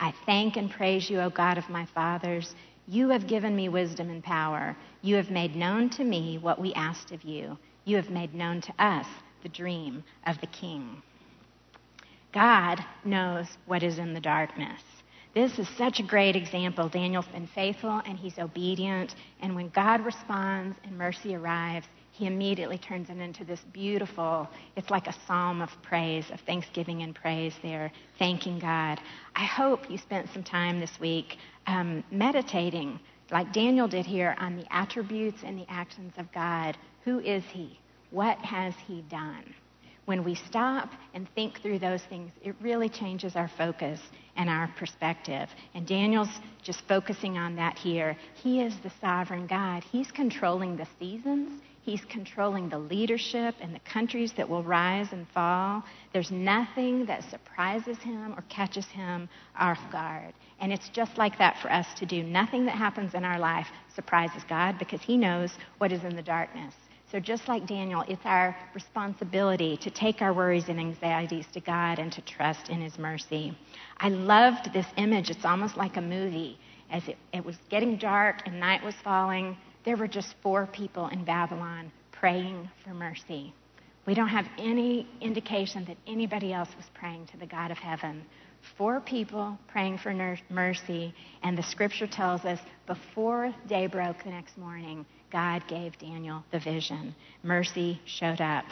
[0.00, 2.56] I thank and praise you, O God of my fathers.
[2.88, 4.76] You have given me wisdom and power.
[5.00, 7.56] You have made known to me what we asked of you.
[7.84, 9.06] You have made known to us
[9.44, 11.02] the dream of the king.
[12.36, 14.82] God knows what is in the darkness.
[15.32, 16.86] This is such a great example.
[16.86, 19.14] Daniel's been faithful and he's obedient.
[19.40, 24.90] And when God responds and mercy arrives, he immediately turns it into this beautiful, it's
[24.90, 29.00] like a psalm of praise, of thanksgiving and praise there, thanking God.
[29.34, 34.58] I hope you spent some time this week um, meditating, like Daniel did here, on
[34.58, 36.76] the attributes and the actions of God.
[37.04, 37.80] Who is He?
[38.10, 39.54] What has He done?
[40.06, 44.00] When we stop and think through those things, it really changes our focus
[44.36, 45.48] and our perspective.
[45.74, 48.16] And Daniel's just focusing on that here.
[48.34, 51.60] He is the sovereign God, He's controlling the seasons.
[51.86, 55.84] He's controlling the leadership and the countries that will rise and fall.
[56.12, 60.34] There's nothing that surprises him or catches him off guard.
[60.58, 62.24] And it's just like that for us to do.
[62.24, 66.22] Nothing that happens in our life surprises God because he knows what is in the
[66.22, 66.74] darkness.
[67.12, 72.00] So, just like Daniel, it's our responsibility to take our worries and anxieties to God
[72.00, 73.56] and to trust in His mercy.
[73.98, 75.30] I loved this image.
[75.30, 76.58] It's almost like a movie.
[76.90, 81.06] As it, it was getting dark and night was falling, there were just four people
[81.08, 83.54] in Babylon praying for mercy.
[84.04, 88.24] We don't have any indication that anybody else was praying to the God of heaven.
[88.76, 90.12] Four people praying for
[90.50, 91.14] mercy,
[91.44, 96.58] and the scripture tells us before day broke the next morning, God gave Daniel the
[96.58, 97.14] vision.
[97.42, 98.64] Mercy showed up.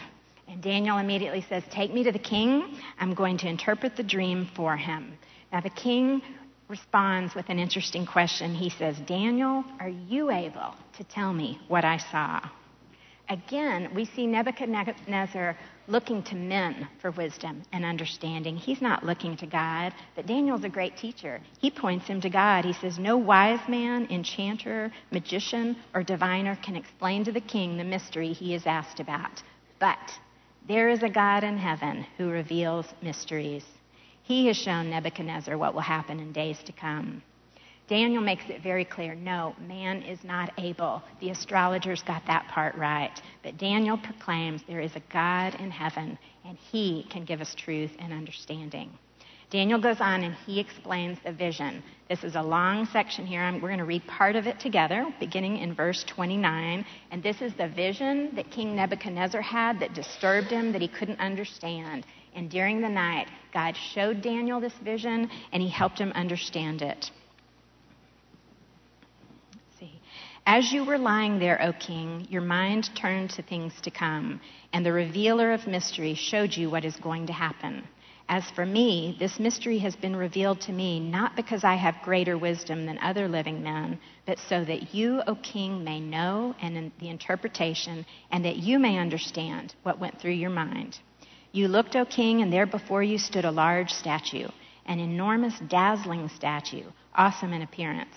[0.48, 2.78] And Daniel immediately says, Take me to the king.
[2.98, 5.16] I'm going to interpret the dream for him.
[5.52, 6.22] Now, the king
[6.68, 8.54] responds with an interesting question.
[8.54, 12.40] He says, Daniel, are you able to tell me what I saw?
[13.28, 15.56] Again, we see Nebuchadnezzar
[15.86, 18.56] looking to men for wisdom and understanding.
[18.56, 21.40] He's not looking to God, but Daniel's a great teacher.
[21.58, 22.64] He points him to God.
[22.64, 27.84] He says, No wise man, enchanter, magician, or diviner can explain to the king the
[27.84, 29.42] mystery he is asked about.
[29.78, 29.98] But
[30.68, 33.64] there is a God in heaven who reveals mysteries.
[34.22, 37.22] He has shown Nebuchadnezzar what will happen in days to come.
[37.86, 41.02] Daniel makes it very clear no, man is not able.
[41.20, 43.12] The astrologers got that part right.
[43.42, 47.90] But Daniel proclaims there is a God in heaven, and he can give us truth
[47.98, 48.90] and understanding.
[49.50, 51.82] Daniel goes on and he explains the vision.
[52.08, 53.48] This is a long section here.
[53.52, 56.84] we're going to read part of it together, beginning in verse 29.
[57.10, 61.20] And this is the vision that King Nebuchadnezzar had that disturbed him, that he couldn't
[61.20, 62.06] understand.
[62.34, 67.10] And during the night, God showed Daniel this vision and he helped him understand it.
[70.46, 74.42] As you were lying there, O king, your mind turned to things to come,
[74.74, 77.88] and the revealer of mystery showed you what is going to happen.
[78.28, 82.36] As for me, this mystery has been revealed to me not because I have greater
[82.36, 87.08] wisdom than other living men, but so that you, O king, may know and the
[87.08, 90.98] interpretation, and that you may understand what went through your mind.
[91.52, 94.48] You looked, O king, and there before you stood a large statue,
[94.84, 98.14] an enormous, dazzling statue, awesome in appearance.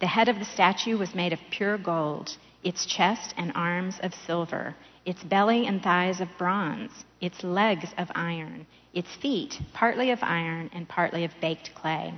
[0.00, 2.34] The head of the statue was made of pure gold,
[2.64, 8.10] its chest and arms of silver, its belly and thighs of bronze, its legs of
[8.14, 12.14] iron, its feet partly of iron and partly of baked clay.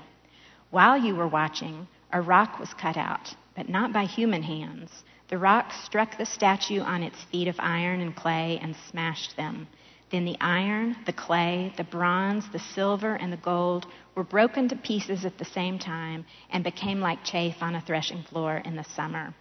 [0.70, 5.02] While you were watching, a rock was cut out, but not by human hands.
[5.26, 9.66] The rock struck the statue on its feet of iron and clay and smashed them.
[10.12, 14.76] Then the iron, the clay, the bronze, the silver, and the gold were broken to
[14.76, 18.84] pieces at the same time and became like chaff on a threshing floor in the
[18.84, 19.34] summer.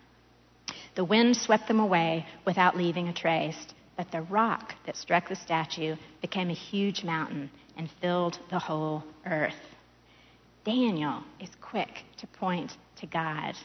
[0.96, 5.36] The wind swept them away without leaving a trace, but the rock that struck the
[5.36, 9.54] statue became a huge mountain and filled the whole earth.
[10.64, 13.56] Daniel is quick to point to God,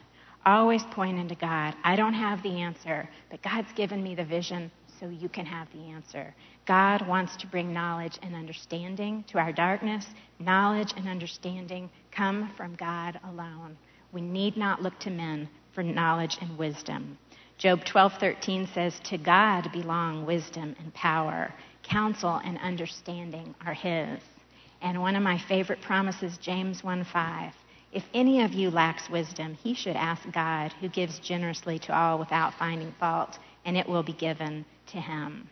[0.45, 1.75] always pointing to God.
[1.85, 5.69] I don't have the answer, but God's given me the vision so you can have
[5.73, 6.35] the answer.
[6.67, 10.05] God wants to bring knowledge and understanding to our darkness.
[10.41, 13.77] Knowledge and understanding come from God alone.
[14.13, 17.19] We need not look to men for knowledge and wisdom.
[17.57, 21.55] Job 12:13 says, "To God belong wisdom and power.
[21.83, 24.21] Counsel and understanding are his."
[24.83, 27.55] And one of my favorite promises, James 1:5,
[27.93, 32.19] if any of you lacks wisdom, he should ask God, who gives generously to all
[32.19, 35.49] without finding fault, and it will be given to him.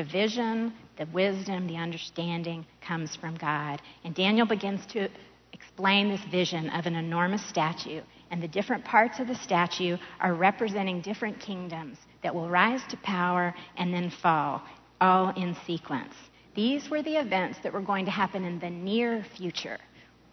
[0.00, 3.82] The vision, the wisdom, the understanding comes from God.
[4.02, 5.10] And Daniel begins to
[5.52, 8.00] explain this vision of an enormous statue.
[8.30, 12.96] And the different parts of the statue are representing different kingdoms that will rise to
[12.96, 14.62] power and then fall,
[15.02, 16.14] all in sequence.
[16.54, 19.76] These were the events that were going to happen in the near future,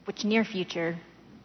[0.06, 0.97] which near future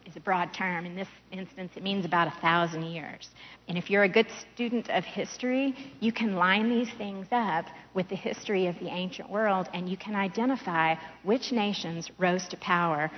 [0.05, 0.85] is a broad term.
[0.85, 3.29] In this instance, it means about a thousand years.
[3.67, 8.09] And if you're a good student of history, you can line these things up with
[8.09, 13.09] the history of the ancient world and you can identify which nations rose to power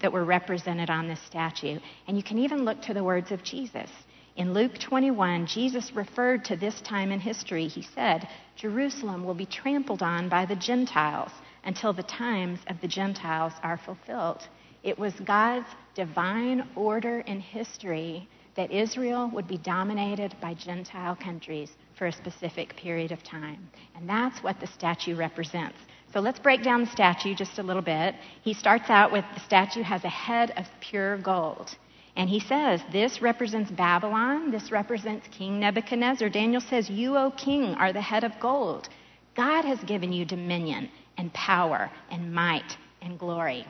[0.00, 1.78] that were represented on this statue.
[2.06, 3.90] And you can even look to the words of Jesus.
[4.36, 7.68] In Luke 21, Jesus referred to this time in history.
[7.68, 11.30] He said, Jerusalem will be trampled on by the Gentiles
[11.64, 14.48] until the times of the Gentiles are fulfilled.
[14.84, 21.70] It was God's divine order in history that Israel would be dominated by Gentile countries
[21.96, 23.68] for a specific period of time.
[23.96, 25.78] And that's what the statue represents.
[26.12, 28.14] So let's break down the statue just a little bit.
[28.42, 31.74] He starts out with the statue has a head of pure gold.
[32.14, 34.50] And he says, This represents Babylon.
[34.50, 36.28] This represents King Nebuchadnezzar.
[36.28, 38.88] Daniel says, You, O king, are the head of gold.
[39.34, 43.66] God has given you dominion and power and might and glory.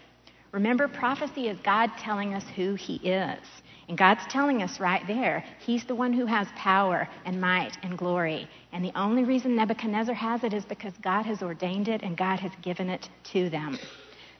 [0.55, 3.41] Remember, prophecy is God telling us who He is.
[3.89, 7.99] And God's telling us right there, He's the one who has power and might and
[7.99, 8.49] glory.
[8.73, 12.39] And the only reason Nebuchadnezzar has it is because God has ordained it and God
[12.39, 13.81] has given it to them.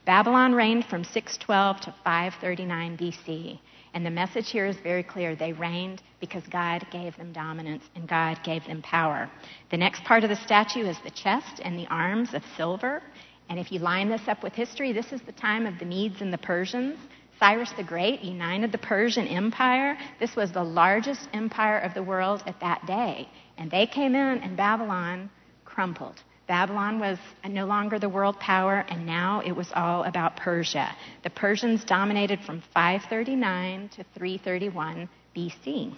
[0.05, 3.59] Babylon reigned from 612 to 539 BC.
[3.93, 5.35] And the message here is very clear.
[5.35, 9.29] They reigned because God gave them dominance and God gave them power.
[9.69, 13.01] The next part of the statue is the chest and the arms of silver.
[13.49, 16.21] And if you line this up with history, this is the time of the Medes
[16.21, 16.97] and the Persians.
[17.39, 19.97] Cyrus the Great united the Persian Empire.
[20.19, 23.27] This was the largest empire of the world at that day.
[23.57, 25.29] And they came in, and Babylon
[25.65, 26.21] crumpled.
[26.47, 27.17] Babylon was
[27.47, 30.95] no longer the world power, and now it was all about Persia.
[31.23, 35.93] The Persians dominated from 539 to 331 BC.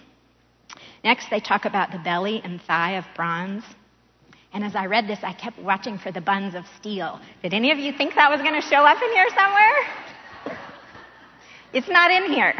[1.04, 3.62] Next, they talk about the belly and thigh of bronze.
[4.52, 7.20] And as I read this, I kept watching for the buns of steel.
[7.42, 10.58] Did any of you think that was going to show up in here somewhere?
[11.72, 12.54] It's not in here.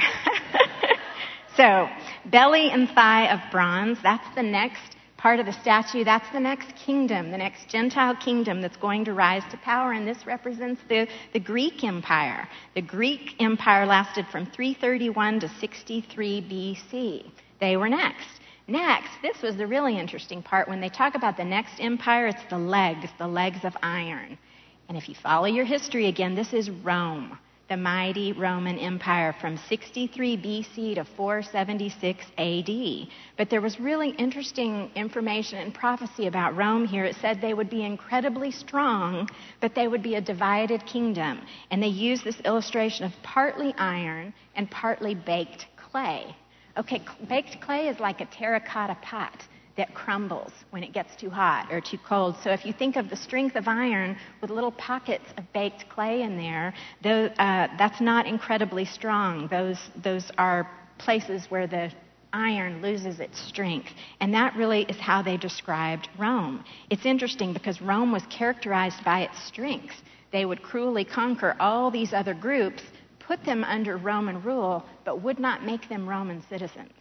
[1.56, 1.88] so,
[2.26, 6.04] belly and thigh of bronze, that's the next part of the statue.
[6.04, 9.92] That's the next kingdom, the next Gentile kingdom that's going to rise to power.
[9.92, 12.48] And this represents the, the Greek Empire.
[12.74, 17.30] The Greek Empire lasted from 331 to 63 BC.
[17.60, 18.28] They were next.
[18.70, 20.68] Next, this was the really interesting part.
[20.68, 24.36] When they talk about the next empire, it's the legs, the legs of iron.
[24.90, 27.38] And if you follow your history again, this is Rome,
[27.70, 33.08] the mighty Roman Empire from 63 BC to 476 AD.
[33.38, 37.06] But there was really interesting information and prophecy about Rome here.
[37.06, 39.30] It said they would be incredibly strong,
[39.62, 41.40] but they would be a divided kingdom.
[41.70, 46.36] And they used this illustration of partly iron and partly baked clay.
[46.76, 49.42] Okay, baked clay is like a terracotta pot
[49.76, 52.36] that crumbles when it gets too hot or too cold.
[52.42, 56.22] So if you think of the strength of iron with little pockets of baked clay
[56.22, 59.46] in there, those, uh, that's not incredibly strong.
[59.48, 61.92] Those, those are places where the
[62.32, 63.90] iron loses its strength.
[64.20, 66.64] And that really is how they described Rome.
[66.90, 69.94] It's interesting because Rome was characterized by its strength.
[70.32, 72.82] They would cruelly conquer all these other groups
[73.28, 76.94] put them under Roman rule, but would not make them Roman citizens.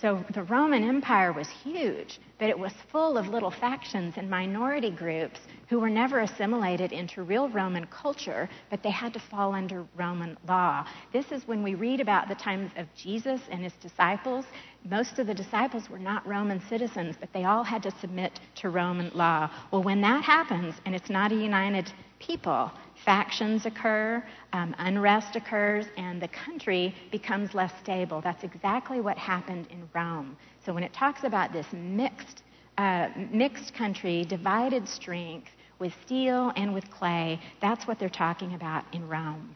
[0.00, 4.90] So the Roman Empire was huge, but it was full of little factions and minority
[4.90, 5.38] groups
[5.68, 10.36] who were never assimilated into real Roman culture, but they had to fall under Roman
[10.48, 10.84] law.
[11.12, 14.44] This is when we read about the times of Jesus and his disciples.
[14.90, 18.70] Most of the disciples were not Roman citizens, but they all had to submit to
[18.70, 19.48] Roman law.
[19.70, 22.72] Well, when that happens and it's not a united people,
[23.04, 28.20] factions occur, um, unrest occurs, and the country becomes less stable.
[28.20, 30.36] That's exactly what happened in Rome.
[30.64, 32.42] So when it talks about this mixed,
[32.78, 38.84] uh, mixed country, divided strength with steel and with clay, that's what they're talking about
[38.92, 39.54] in Rome.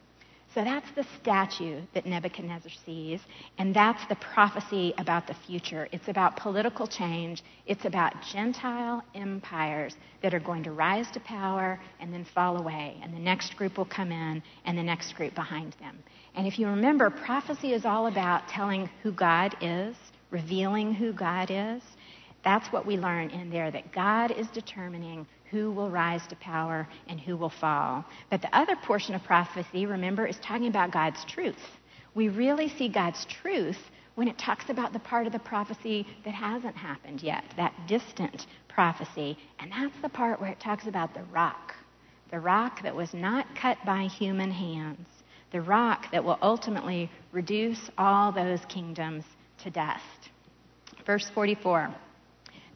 [0.56, 3.20] So that's the statue that Nebuchadnezzar sees,
[3.58, 5.86] and that's the prophecy about the future.
[5.92, 11.78] It's about political change, it's about Gentile empires that are going to rise to power
[12.00, 15.34] and then fall away, and the next group will come in, and the next group
[15.34, 16.02] behind them.
[16.34, 19.94] And if you remember, prophecy is all about telling who God is,
[20.30, 21.82] revealing who God is.
[22.44, 26.88] That's what we learn in there that God is determining who will rise to power
[27.08, 28.04] and who will fall.
[28.30, 31.56] But the other portion of prophecy, remember, is talking about God's truth.
[32.14, 33.78] We really see God's truth
[34.14, 38.46] when it talks about the part of the prophecy that hasn't happened yet, that distant
[38.68, 39.38] prophecy.
[39.58, 41.74] And that's the part where it talks about the rock,
[42.30, 45.06] the rock that was not cut by human hands,
[45.52, 49.24] the rock that will ultimately reduce all those kingdoms
[49.62, 50.30] to dust.
[51.06, 51.94] Verse 44.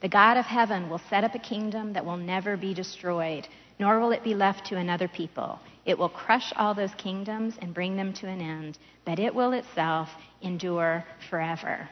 [0.00, 3.46] The God of heaven will set up a kingdom that will never be destroyed,
[3.78, 5.60] nor will it be left to another people.
[5.84, 9.52] It will crush all those kingdoms and bring them to an end, but it will
[9.52, 10.08] itself
[10.40, 11.88] endure forever.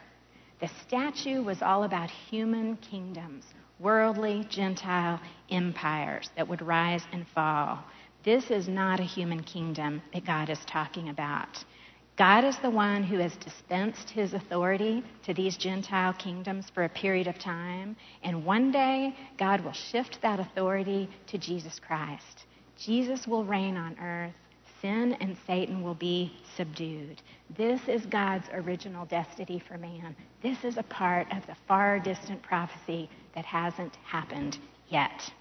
[0.59, 3.45] The statue was all about human kingdoms,
[3.79, 5.19] worldly Gentile
[5.51, 7.79] empires that would rise and fall.
[8.23, 11.63] This is not a human kingdom that God is talking about.
[12.19, 16.89] God is the one who has dispensed his authority to these Gentile kingdoms for a
[16.89, 17.95] period of time.
[18.23, 22.43] And one day, God will shift that authority to Jesus Christ.
[22.77, 24.33] Jesus will reign on earth.
[24.81, 27.21] Sin and Satan will be subdued.
[27.55, 30.13] This is God's original destiny for man.
[30.43, 34.57] This is a part of the far distant prophecy that hasn't happened
[34.89, 35.31] yet.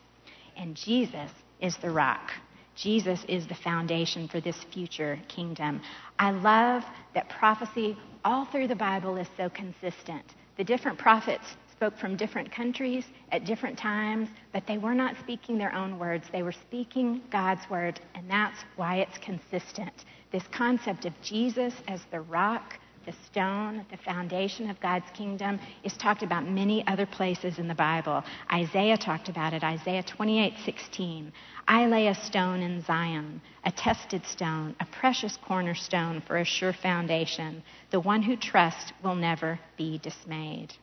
[0.57, 2.31] And Jesus is the rock.
[2.79, 5.81] Jesus is the foundation for this future kingdom.
[6.19, 10.25] I love that prophecy all through the Bible is so consistent.
[10.57, 15.59] The different prophets spoke from different countries at different times, but they were not speaking
[15.59, 16.27] their own words.
[16.33, 20.05] They were speaking God's word, and that's why it's consistent.
[20.31, 22.75] This concept of Jesus as the rock
[23.09, 27.75] the stone, the foundation of God's kingdom, is talked about many other places in the
[27.75, 28.23] Bible.
[28.53, 31.33] Isaiah talked about it, Isaiah 28:16.
[31.67, 36.75] I lay a stone in Zion, a tested stone, a precious cornerstone for a sure
[36.75, 37.63] foundation.
[37.91, 40.75] The one who trusts will never be dismayed.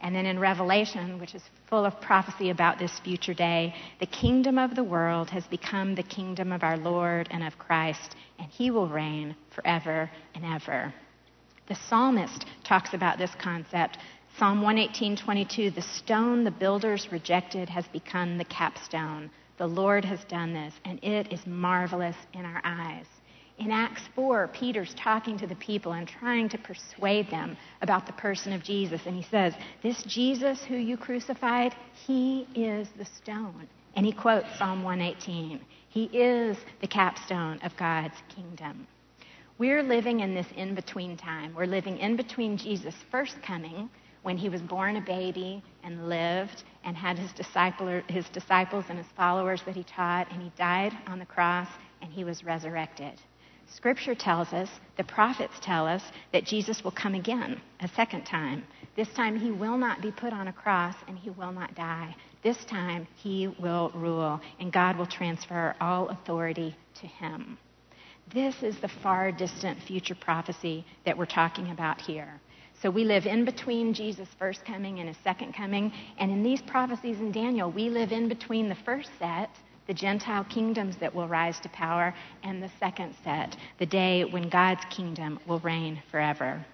[0.00, 4.56] And then in Revelation, which is full of prophecy about this future day, the kingdom
[4.56, 8.70] of the world has become the kingdom of our Lord and of Christ, and he
[8.70, 10.94] will reign forever and ever.
[11.72, 13.96] The psalmist talks about this concept.
[14.36, 19.30] Psalm 118:22 The stone the builders rejected has become the capstone.
[19.56, 23.06] The Lord has done this, and it is marvelous in our eyes.
[23.56, 28.12] In Acts 4, Peter's talking to the people and trying to persuade them about the
[28.12, 29.06] person of Jesus.
[29.06, 31.74] And he says, This Jesus who you crucified,
[32.06, 33.66] he is the stone.
[33.96, 35.58] And he quotes Psalm 118.
[35.88, 38.86] He is the capstone of God's kingdom.
[39.62, 41.54] We're living in this in between time.
[41.54, 43.88] We're living in between Jesus' first coming,
[44.22, 48.98] when he was born a baby and lived and had his, disciple, his disciples and
[48.98, 51.68] his followers that he taught, and he died on the cross
[52.00, 53.20] and he was resurrected.
[53.72, 56.02] Scripture tells us, the prophets tell us,
[56.32, 58.64] that Jesus will come again a second time.
[58.96, 62.16] This time he will not be put on a cross and he will not die.
[62.42, 67.58] This time he will rule and God will transfer all authority to him.
[68.34, 72.40] This is the far distant future prophecy that we're talking about here.
[72.80, 75.92] So we live in between Jesus' first coming and his second coming.
[76.18, 79.50] And in these prophecies in Daniel, we live in between the first set
[79.86, 84.48] the Gentile kingdoms that will rise to power, and the second set, the day when
[84.48, 86.64] God's kingdom will reign forever.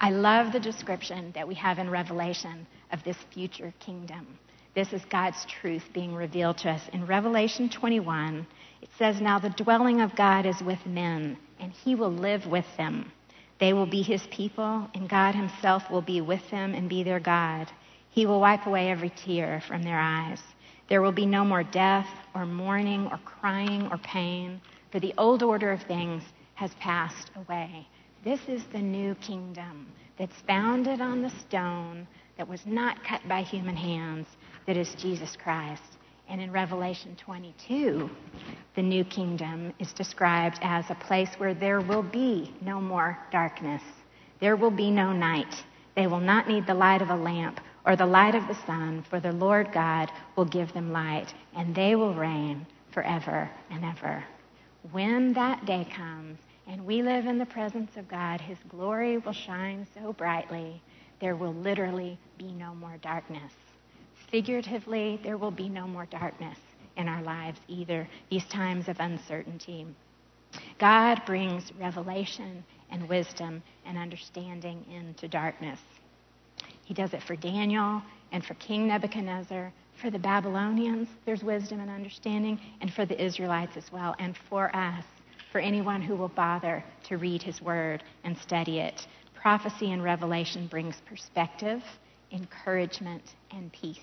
[0.00, 4.26] I love the description that we have in Revelation of this future kingdom.
[4.74, 6.82] This is God's truth being revealed to us.
[6.92, 8.46] In Revelation 21,
[8.86, 12.66] it says, Now the dwelling of God is with men, and he will live with
[12.76, 13.10] them.
[13.58, 17.18] They will be his people, and God himself will be with them and be their
[17.18, 17.70] God.
[18.10, 20.40] He will wipe away every tear from their eyes.
[20.88, 24.60] There will be no more death or mourning or crying or pain,
[24.92, 26.22] for the old order of things
[26.54, 27.88] has passed away.
[28.22, 32.06] This is the new kingdom that's founded on the stone
[32.38, 34.28] that was not cut by human hands,
[34.66, 35.95] that is Jesus Christ.
[36.28, 38.10] And in Revelation 22,
[38.74, 43.82] the new kingdom is described as a place where there will be no more darkness.
[44.40, 45.54] There will be no night.
[45.94, 49.04] They will not need the light of a lamp or the light of the sun,
[49.08, 54.24] for the Lord God will give them light, and they will reign forever and ever.
[54.90, 59.32] When that day comes and we live in the presence of God, His glory will
[59.32, 60.82] shine so brightly,
[61.20, 63.52] there will literally be no more darkness.
[64.30, 66.58] Figuratively, there will be no more darkness
[66.96, 69.86] in our lives either, these times of uncertainty.
[70.78, 75.80] God brings revelation and wisdom and understanding into darkness.
[76.84, 78.02] He does it for Daniel
[78.32, 79.72] and for King Nebuchadnezzar.
[80.00, 84.74] For the Babylonians, there's wisdom and understanding, and for the Israelites as well, and for
[84.76, 85.04] us,
[85.50, 89.06] for anyone who will bother to read his word and study it.
[89.34, 91.82] Prophecy and revelation brings perspective,
[92.30, 93.22] encouragement,
[93.52, 94.00] and peace.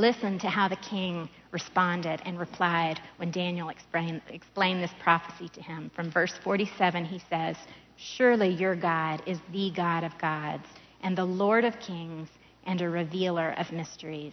[0.00, 5.60] Listen to how the king responded and replied when Daniel explained, explained, this prophecy to
[5.60, 5.90] him.
[5.94, 7.54] From verse 47, he says,
[7.98, 10.64] Surely your God is the God of gods
[11.02, 12.30] and the Lord of kings
[12.64, 14.32] and a revealer of mysteries.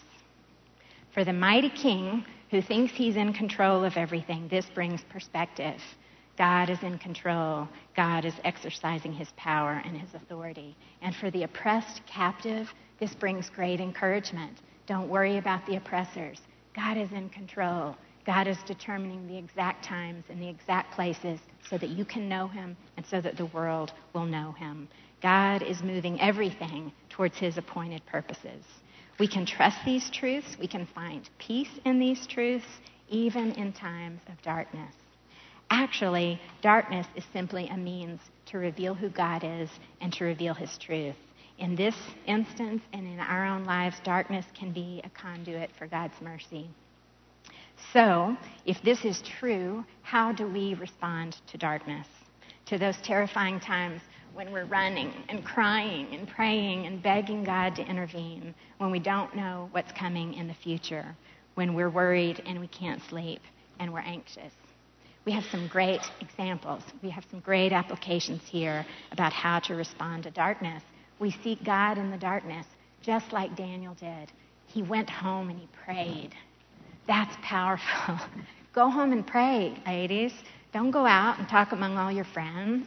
[1.13, 5.81] For the mighty king who thinks he's in control of everything, this brings perspective.
[6.37, 7.67] God is in control.
[7.93, 10.77] God is exercising his power and his authority.
[11.01, 14.61] And for the oppressed captive, this brings great encouragement.
[14.87, 16.39] Don't worry about the oppressors.
[16.73, 17.95] God is in control.
[18.25, 22.47] God is determining the exact times and the exact places so that you can know
[22.47, 24.87] him and so that the world will know him.
[25.21, 28.63] God is moving everything towards his appointed purposes.
[29.19, 30.55] We can trust these truths.
[30.59, 32.67] We can find peace in these truths,
[33.09, 34.93] even in times of darkness.
[35.69, 39.69] Actually, darkness is simply a means to reveal who God is
[39.99, 41.15] and to reveal his truth.
[41.57, 41.95] In this
[42.27, 46.69] instance and in our own lives, darkness can be a conduit for God's mercy.
[47.93, 52.07] So, if this is true, how do we respond to darkness?
[52.67, 54.01] To those terrifying times
[54.33, 59.35] when we're running and crying and praying and begging God to intervene, when we don't
[59.35, 61.15] know what's coming in the future,
[61.55, 63.41] when we're worried and we can't sleep
[63.79, 64.53] and we're anxious.
[65.25, 66.83] We have some great examples.
[67.01, 70.83] We have some great applications here about how to respond to darkness.
[71.19, 72.65] We seek God in the darkness,
[73.01, 74.31] just like Daniel did.
[74.67, 76.35] He went home and he prayed.
[77.07, 78.19] That's powerful.
[78.73, 80.33] go home and pray, ladies.
[80.73, 82.85] Don't go out and talk among all your friends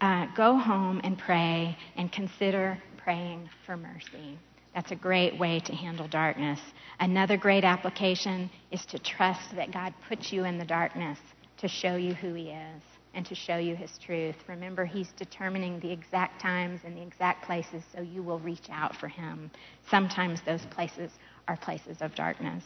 [0.00, 4.38] uh, go home and pray and consider praying for mercy.
[4.74, 6.60] That's a great way to handle darkness.
[7.00, 11.18] Another great application is to trust that God puts you in the darkness
[11.58, 12.82] to show you who He is
[13.18, 14.36] and to show you His truth.
[14.46, 18.94] Remember, He's determining the exact times and the exact places so you will reach out
[18.94, 19.50] for Him.
[19.90, 21.10] Sometimes those places
[21.48, 22.62] are places of darkness.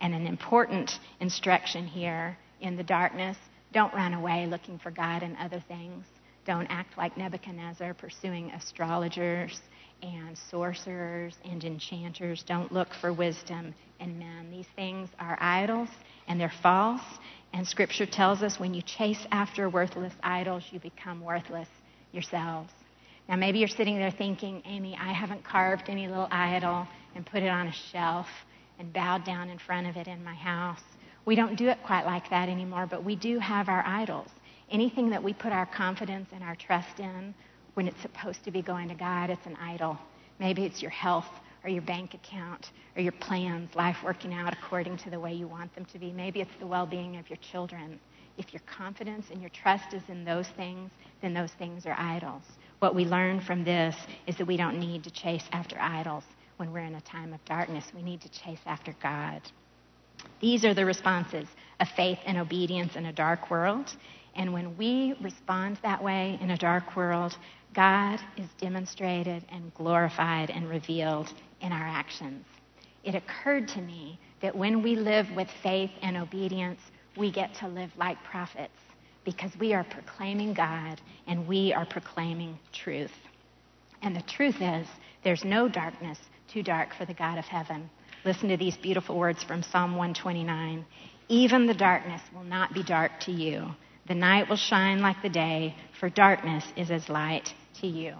[0.00, 3.36] And an important instruction here in the darkness
[3.72, 6.04] don't run away looking for God in other things.
[6.46, 9.62] Don't act like Nebuchadnezzar pursuing astrologers
[10.02, 14.50] and sorcerers and enchanters don't look for wisdom in men.
[14.50, 15.88] These things are idols
[16.26, 17.02] and they're false.
[17.52, 21.68] And Scripture tells us when you chase after worthless idols, you become worthless
[22.12, 22.72] yourselves.
[23.28, 27.42] Now, maybe you're sitting there thinking, Amy, I haven't carved any little idol and put
[27.42, 28.26] it on a shelf
[28.78, 30.80] and bowed down in front of it in my house.
[31.24, 34.28] We don't do it quite like that anymore, but we do have our idols.
[34.70, 37.34] Anything that we put our confidence and our trust in
[37.74, 39.98] when it's supposed to be going to God, it's an idol.
[40.38, 41.28] Maybe it's your health
[41.64, 45.46] or your bank account or your plans, life working out according to the way you
[45.46, 46.12] want them to be.
[46.12, 47.98] Maybe it's the well being of your children.
[48.38, 52.42] If your confidence and your trust is in those things, then those things are idols.
[52.78, 53.94] What we learn from this
[54.26, 56.24] is that we don't need to chase after idols
[56.56, 57.84] when we're in a time of darkness.
[57.94, 59.42] We need to chase after God.
[60.40, 61.46] These are the responses
[61.80, 63.94] of faith and obedience in a dark world.
[64.34, 67.36] And when we respond that way in a dark world,
[67.74, 72.44] God is demonstrated and glorified and revealed in our actions.
[73.04, 76.80] It occurred to me that when we live with faith and obedience,
[77.16, 78.78] we get to live like prophets
[79.24, 83.12] because we are proclaiming God and we are proclaiming truth.
[84.02, 84.86] And the truth is,
[85.22, 86.18] there's no darkness
[86.48, 87.88] too dark for the God of heaven.
[88.24, 90.84] Listen to these beautiful words from Psalm 129.
[91.28, 93.68] Even the darkness will not be dark to you.
[94.08, 98.16] The night will shine like the day, for darkness is as light to you.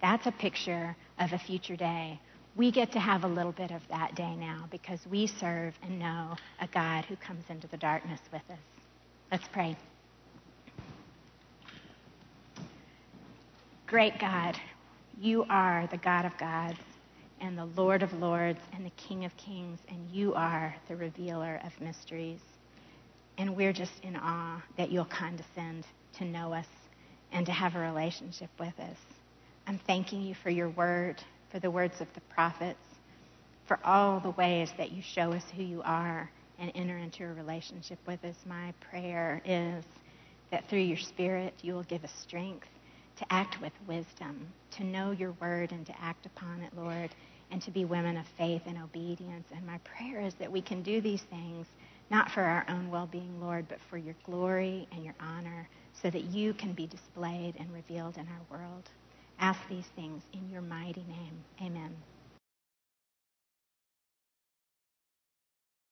[0.00, 2.18] That's a picture of a future day.
[2.56, 5.98] We get to have a little bit of that day now because we serve and
[5.98, 8.58] know a God who comes into the darkness with us.
[9.30, 9.76] Let's pray.
[13.86, 14.56] Great God,
[15.20, 16.78] you are the God of gods
[17.40, 21.60] and the Lord of lords and the King of kings, and you are the revealer
[21.64, 22.40] of mysteries.
[23.36, 25.86] And we're just in awe that you'll condescend
[26.18, 26.66] to know us
[27.32, 28.98] and to have a relationship with us.
[29.66, 32.78] I'm thanking you for your word, for the words of the prophets,
[33.66, 37.32] for all the ways that you show us who you are and enter into a
[37.32, 38.36] relationship with us.
[38.46, 39.84] My prayer is
[40.50, 42.68] that through your Spirit, you will give us strength
[43.18, 47.10] to act with wisdom, to know your word and to act upon it, Lord,
[47.50, 49.48] and to be women of faith and obedience.
[49.54, 51.66] And my prayer is that we can do these things
[52.10, 55.68] not for our own well being, Lord, but for your glory and your honor,
[56.02, 58.88] so that you can be displayed and revealed in our world.
[59.40, 61.44] Ask these things in your mighty name.
[61.62, 61.96] Amen.